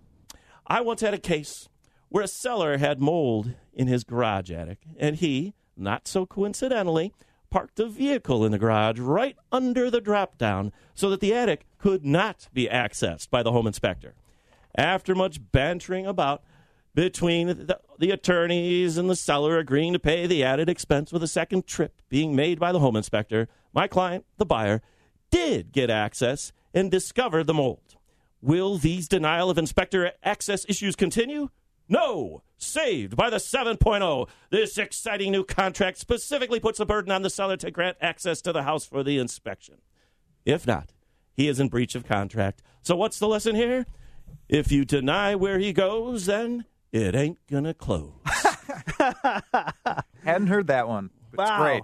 [0.67, 1.69] I once had a case
[2.15, 7.11] where a seller had mold in his garage attic, and he, not so coincidentally,
[7.49, 11.65] parked a vehicle in the garage right under the drop down so that the attic
[11.77, 14.15] could not be accessed by the home inspector.
[14.77, 16.41] After much bantering about
[16.93, 21.27] between the, the attorneys and the seller agreeing to pay the added expense with a
[21.27, 24.81] second trip being made by the home inspector, my client, the buyer,
[25.31, 27.97] did get access and discover the mold.
[28.41, 31.49] Will these denial of inspector access issues continue?
[31.87, 32.41] No!
[32.57, 34.29] Saved by the 7.0.
[34.49, 38.51] This exciting new contract specifically puts the burden on the seller to grant access to
[38.53, 39.75] the house for the inspection.
[40.45, 40.93] If not,
[41.33, 42.61] he is in breach of contract.
[42.81, 43.85] So, what's the lesson here?
[44.47, 48.13] If you deny where he goes, then it ain't gonna close.
[50.23, 51.09] Hadn't heard that one.
[51.33, 51.57] It's Wow.
[51.61, 51.83] great.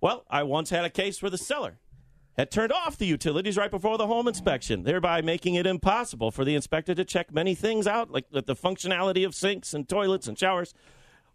[0.00, 1.78] Well, I once had a case where the seller
[2.40, 6.42] had turned off the utilities right before the home inspection, thereby making it impossible for
[6.44, 10.26] the inspector to check many things out, like the the functionality of sinks and toilets
[10.26, 10.74] and showers.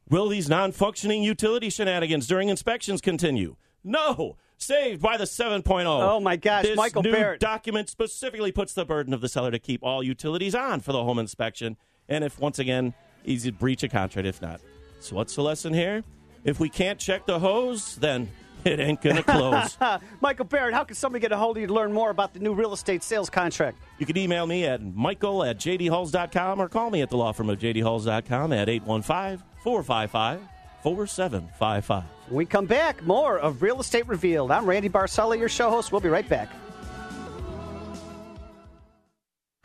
[0.10, 3.56] Will these non functioning utility shenanigans during inspections continue?
[3.84, 4.38] No!
[4.58, 5.86] Saved by the 7.0.
[5.86, 7.42] Oh, my gosh, This Michael new Barrett.
[7.42, 11.04] document specifically puts the burden of the seller to keep all utilities on for the
[11.04, 11.76] home inspection.
[12.08, 12.94] And if, once again,
[13.26, 14.62] in breach of contract, if not.
[15.02, 16.04] So, what's the lesson here?
[16.46, 18.30] If we can't check the hose, then
[18.66, 19.78] it ain't going to close.
[20.22, 22.40] Michael Barrett, how can somebody get a hold of you to learn more about the
[22.40, 23.78] new real estate sales contract?
[24.00, 27.50] You can email me at michael at jdhalls.com or call me at the law firm
[27.50, 30.42] of jdhalls.com at 815 455
[30.84, 32.04] 4755.
[32.28, 34.52] When we come back, more of Real Estate Revealed.
[34.52, 35.92] I'm Randy Barcella, your show host.
[35.92, 36.50] We'll be right back.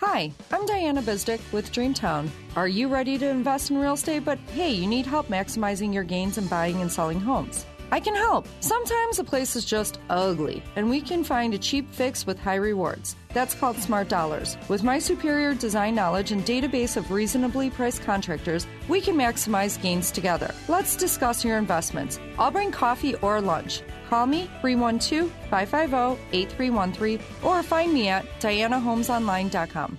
[0.01, 2.31] Hi, I'm Diana Bizdick with Dreamtown.
[2.57, 6.05] Are you ready to invest in real estate, but hey, you need help maximizing your
[6.05, 7.67] gains in buying and selling homes?
[7.93, 8.47] I can help.
[8.61, 12.57] Sometimes a place is just ugly, and we can find a cheap fix with high
[12.57, 13.17] rewards.
[13.33, 14.57] That's called Smart Dollars.
[14.69, 20.11] With my superior design knowledge and database of reasonably priced contractors, we can maximize gains
[20.11, 20.55] together.
[20.69, 22.21] Let's discuss your investments.
[22.39, 23.83] I'll bring coffee or lunch.
[24.09, 29.99] Call me 312 550 8313 or find me at dianahomesonline.com.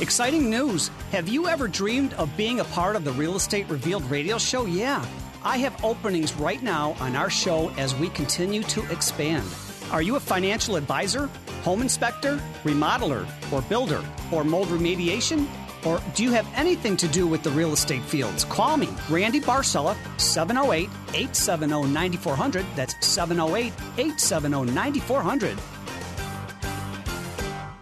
[0.00, 0.88] Exciting news!
[1.12, 4.66] Have you ever dreamed of being a part of the Real Estate Revealed radio show?
[4.66, 5.04] Yeah.
[5.42, 9.46] I have openings right now on our show as we continue to expand.
[9.90, 11.30] Are you a financial advisor,
[11.62, 15.46] home inspector, remodeler, or builder, or mold remediation?
[15.86, 18.44] Or do you have anything to do with the real estate fields?
[18.44, 22.66] Call me, Randy Barcella, 708 870 9400.
[22.76, 25.58] That's 708 870 9400.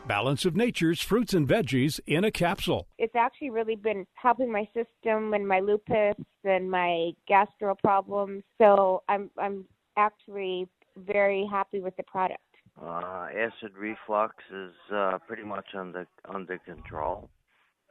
[0.08, 2.88] Balance of Nature's fruits and veggies in a capsule.
[2.96, 8.42] it's actually really been helping my system and my lupus and my gastro problems.
[8.56, 9.66] So I'm I'm
[9.98, 12.40] actually very happy with the product.
[12.80, 17.28] Uh, acid reflux is uh, pretty much under under control.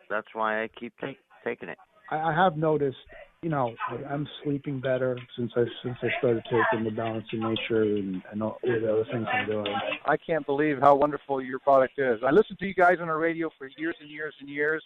[0.10, 1.78] That's why I keep take, taking it.
[2.10, 2.98] I, I have noticed,
[3.44, 7.40] you know, I- I'm sleeping better since I since I started taking the balance of
[7.40, 9.74] nature and, and all the other things I'm doing.
[10.06, 12.20] I can't believe how wonderful your product is.
[12.24, 14.84] I listened to you guys on the radio for years and years and years,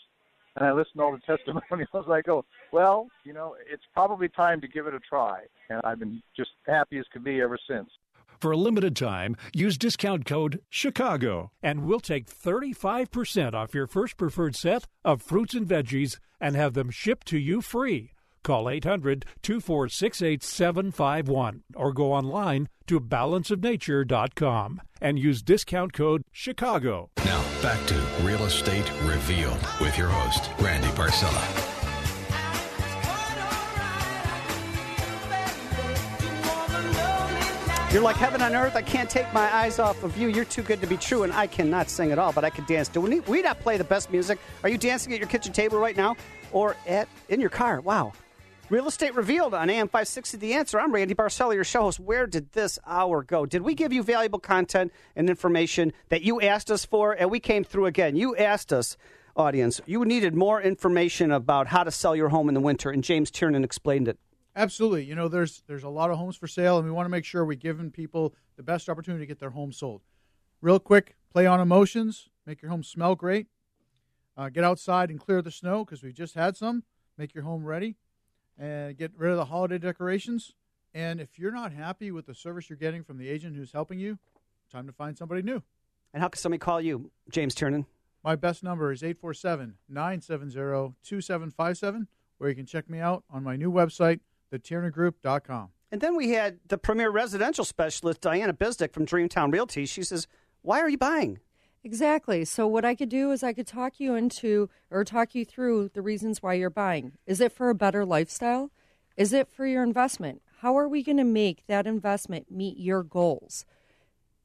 [0.58, 2.10] and I listened to all the testimonials.
[2.10, 5.80] I go, oh, well, you know, it's probably time to give it a try, and
[5.86, 7.90] I've been just happy as can be ever since.
[8.40, 14.18] For a limited time, use discount code CHICAGO and we'll take 35% off your first
[14.18, 18.14] preferred set of fruits and veggies and have them shipped to you free.
[18.44, 27.10] Call 800 246 8751 or go online to balanceofnature.com and use discount code CHICAGO.
[27.26, 31.72] Now, back to Real Estate Revealed with your host, Randy Barcella.
[37.92, 38.78] You're like heaven on earth.
[38.78, 40.30] I can't take my eyes off of you.
[40.30, 42.64] You're too good to be true, and I cannot sing at all, but I can
[42.64, 42.88] dance.
[42.88, 44.40] Do we, we not play the best music?
[44.64, 46.16] Are you dancing at your kitchen table right now,
[46.54, 47.82] or at in your car?
[47.82, 48.14] Wow,
[48.72, 50.80] Real Estate Revealed on AM 560 The Answer.
[50.80, 52.00] I'm Randy Barcella, your show host.
[52.00, 53.46] Where did this hour go?
[53.46, 57.12] Did we give you valuable content and information that you asked us for?
[57.12, 58.16] And we came through again.
[58.16, 58.96] You asked us,
[59.36, 63.04] audience, you needed more information about how to sell your home in the winter, and
[63.04, 64.18] James Tiernan explained it.
[64.56, 65.04] Absolutely.
[65.04, 67.26] You know, there's there's a lot of homes for sale, and we want to make
[67.26, 70.02] sure we're giving people the best opportunity to get their home sold.
[70.62, 73.48] Real quick, play on emotions, make your home smell great.
[74.38, 76.84] Uh, get outside and clear the snow because we just had some.
[77.18, 77.98] Make your home ready
[78.58, 80.54] and get rid of the holiday decorations.
[80.94, 84.00] And if you're not happy with the service you're getting from the agent who's helping
[84.00, 84.20] you,
[84.72, 85.64] time to find somebody new.
[86.14, 87.86] And how can somebody call you, James Tiernan?
[88.24, 92.08] My best number is 847 970 2757,
[92.40, 94.20] or you can check me out on my new website,
[94.54, 95.70] thetiernangroup.com.
[95.92, 99.86] And then we had the premier residential specialist, Diana Bizdick from Dreamtown Realty.
[99.86, 100.28] She says,
[100.62, 101.40] Why are you buying?
[101.84, 102.46] Exactly.
[102.46, 105.90] So what I could do is I could talk you into or talk you through
[105.94, 107.14] the reasons why you're buying.
[107.26, 108.72] Is it for a better lifestyle?
[109.18, 110.42] Is it for your investment?
[110.60, 113.66] How are we going to make that investment meet your goals?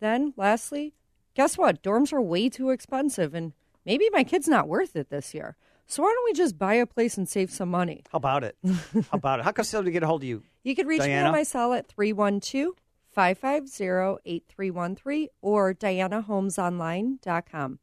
[0.01, 0.95] Then, lastly,
[1.35, 1.83] guess what?
[1.83, 3.53] Dorms are way too expensive and
[3.85, 5.57] maybe my kid's not worth it this year.
[5.87, 8.03] So why don't we just buy a place and save some money?
[8.11, 8.57] How about it?
[8.65, 9.45] How about it?
[9.45, 10.43] How can somebody get a hold of you?
[10.65, 11.23] You could reach Diana?
[11.23, 12.75] me on my cell at 312
[13.17, 17.79] 550 8313 or dianahomesonline.com.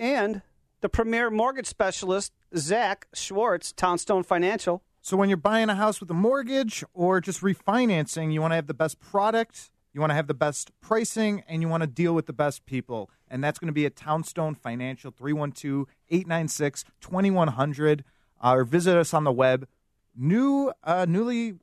[0.00, 0.42] And
[0.80, 4.82] the premier mortgage specialist, Zach Schwartz, Townstone Financial.
[5.00, 8.56] So when you're buying a house with a mortgage or just refinancing, you want to
[8.56, 11.86] have the best product, you want to have the best pricing, and you want to
[11.86, 13.08] deal with the best people.
[13.28, 18.04] And that's going to be at Townstone Financial, 312 896 2100.
[18.42, 19.68] Or visit us on the web.
[20.16, 21.54] New, uh, newly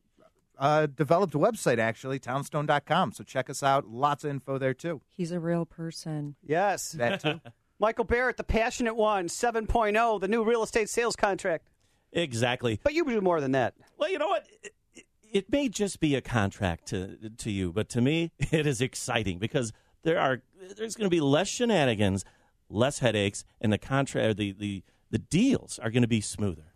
[0.63, 3.11] uh, developed website, actually, townstone.com.
[3.11, 3.87] So check us out.
[3.87, 5.01] Lots of info there, too.
[5.15, 6.35] He's a real person.
[6.41, 6.91] Yes.
[6.93, 7.41] That too.
[7.79, 11.69] Michael Barrett, the passionate one, 7.0, the new real estate sales contract.
[12.13, 12.79] Exactly.
[12.83, 13.73] But you do more than that.
[13.97, 14.45] Well, you know what?
[14.63, 18.67] It, it- it may just be a contract to to you, but to me, it
[18.67, 20.43] is exciting because there are
[20.77, 22.23] there's going to be less shenanigans,
[22.69, 26.72] less headaches, and the contract the the the deals are going to be smoother.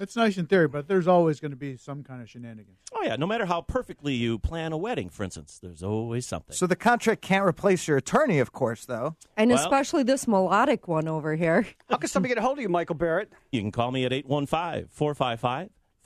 [0.00, 2.78] It's nice in theory, but there's always going to be some kind of shenanigans.
[2.94, 6.56] Oh yeah, no matter how perfectly you plan a wedding, for instance, there's always something.
[6.56, 9.16] So the contract can't replace your attorney, of course, though.
[9.36, 11.66] And Well- especially this melodic one over here.
[11.90, 13.30] How can somebody get a hold of you, Michael Barrett?
[13.52, 14.12] You can call me at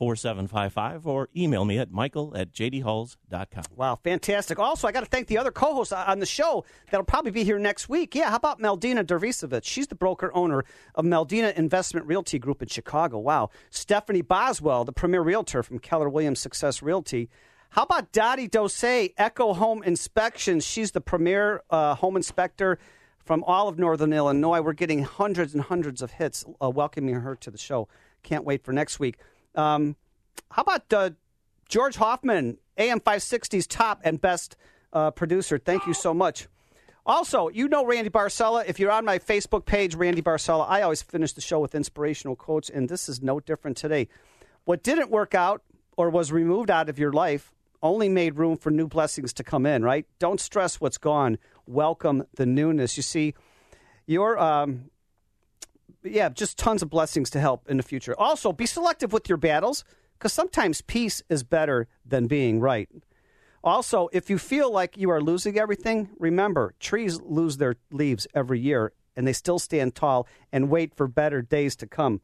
[0.01, 3.65] 815-455-4755 or email me at michael at jdhalls.com.
[3.77, 4.59] Wow, fantastic.
[4.59, 7.45] Also, I got to thank the other co hosts on the show that'll probably be
[7.45, 8.15] here next week.
[8.15, 9.65] Yeah, how about Meldina Dervisovich?
[9.65, 10.65] She's the broker owner
[10.95, 13.19] of Meldina Investment Realty Group in Chicago.
[13.19, 13.51] Wow.
[13.71, 17.29] Stephanie Boswell, the premier realtor from Keller Williams Success Realty.
[17.71, 20.65] How about Dottie Dose, Echo Home Inspections?
[20.65, 22.79] She's the premier uh, home inspector
[23.25, 24.61] from all of Northern Illinois.
[24.61, 27.89] We're getting hundreds and hundreds of hits uh, welcoming her to the show.
[28.23, 29.19] Can't wait for next week.
[29.55, 29.97] Um,
[30.51, 31.11] how about uh,
[31.69, 34.57] George Hoffman, AM 560's top and best
[34.93, 35.59] uh, producer?
[35.59, 36.49] Thank you so much.
[37.07, 38.65] Also, you know Randy Barcella.
[38.67, 42.35] If you're on my Facebook page, Randy Barcella, I always finish the show with inspirational
[42.35, 44.09] quotes, and this is no different today.
[44.65, 45.63] What didn't work out
[45.97, 47.53] or was removed out of your life
[47.83, 50.07] only made room for new blessings to come in, right?
[50.19, 51.39] Don't stress what's gone.
[51.67, 52.97] Welcome the newness.
[52.97, 53.35] You see,
[54.07, 54.91] your um,
[56.05, 58.15] yeah, just tons of blessings to help in the future.
[58.19, 59.85] Also, be selective with your battles
[60.19, 62.89] because sometimes peace is better than being right.
[63.63, 68.61] Also, if you feel like you are losing everything, remember trees lose their leaves every
[68.61, 72.21] year and they still stand tall and wait for better days to come.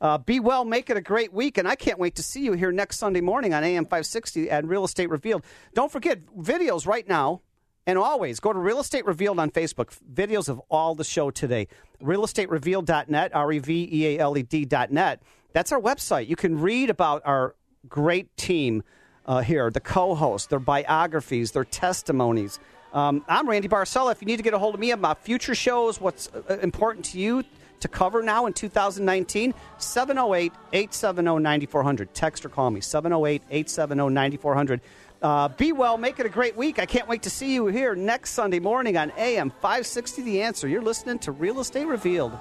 [0.00, 2.52] Uh, be well, make it a great week, and I can't wait to see you
[2.52, 5.44] here next Sunday morning on AM 560 at Real Estate Revealed.
[5.72, 7.40] Don't forget videos right now
[7.86, 9.96] and always go to Real Estate Revealed on Facebook.
[10.12, 11.68] Videos of all the show today.
[12.02, 15.22] RealEstateRevealed.net, R E V E A L E D.net.
[15.52, 16.28] That's our website.
[16.28, 17.54] You can read about our
[17.88, 18.82] great team
[19.26, 22.58] uh, here, the co hosts, their biographies, their testimonies.
[22.92, 24.12] Um, I'm Randy Barcella.
[24.12, 27.04] If you need to get a hold of me about future shows, what's uh, important
[27.06, 27.44] to you
[27.80, 32.14] to cover now in 2019, 708 870 9400.
[32.14, 34.80] Text or call me, 708 870 9400.
[35.24, 36.78] Uh, be well, make it a great week.
[36.78, 40.68] I can't wait to see you here next Sunday morning on AM 560 The Answer.
[40.68, 42.36] You're listening to Real Estate Revealed.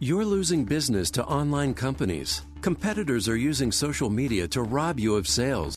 [0.00, 2.42] You're losing business to online companies.
[2.60, 5.74] Competitors are using social media to rob you of sales.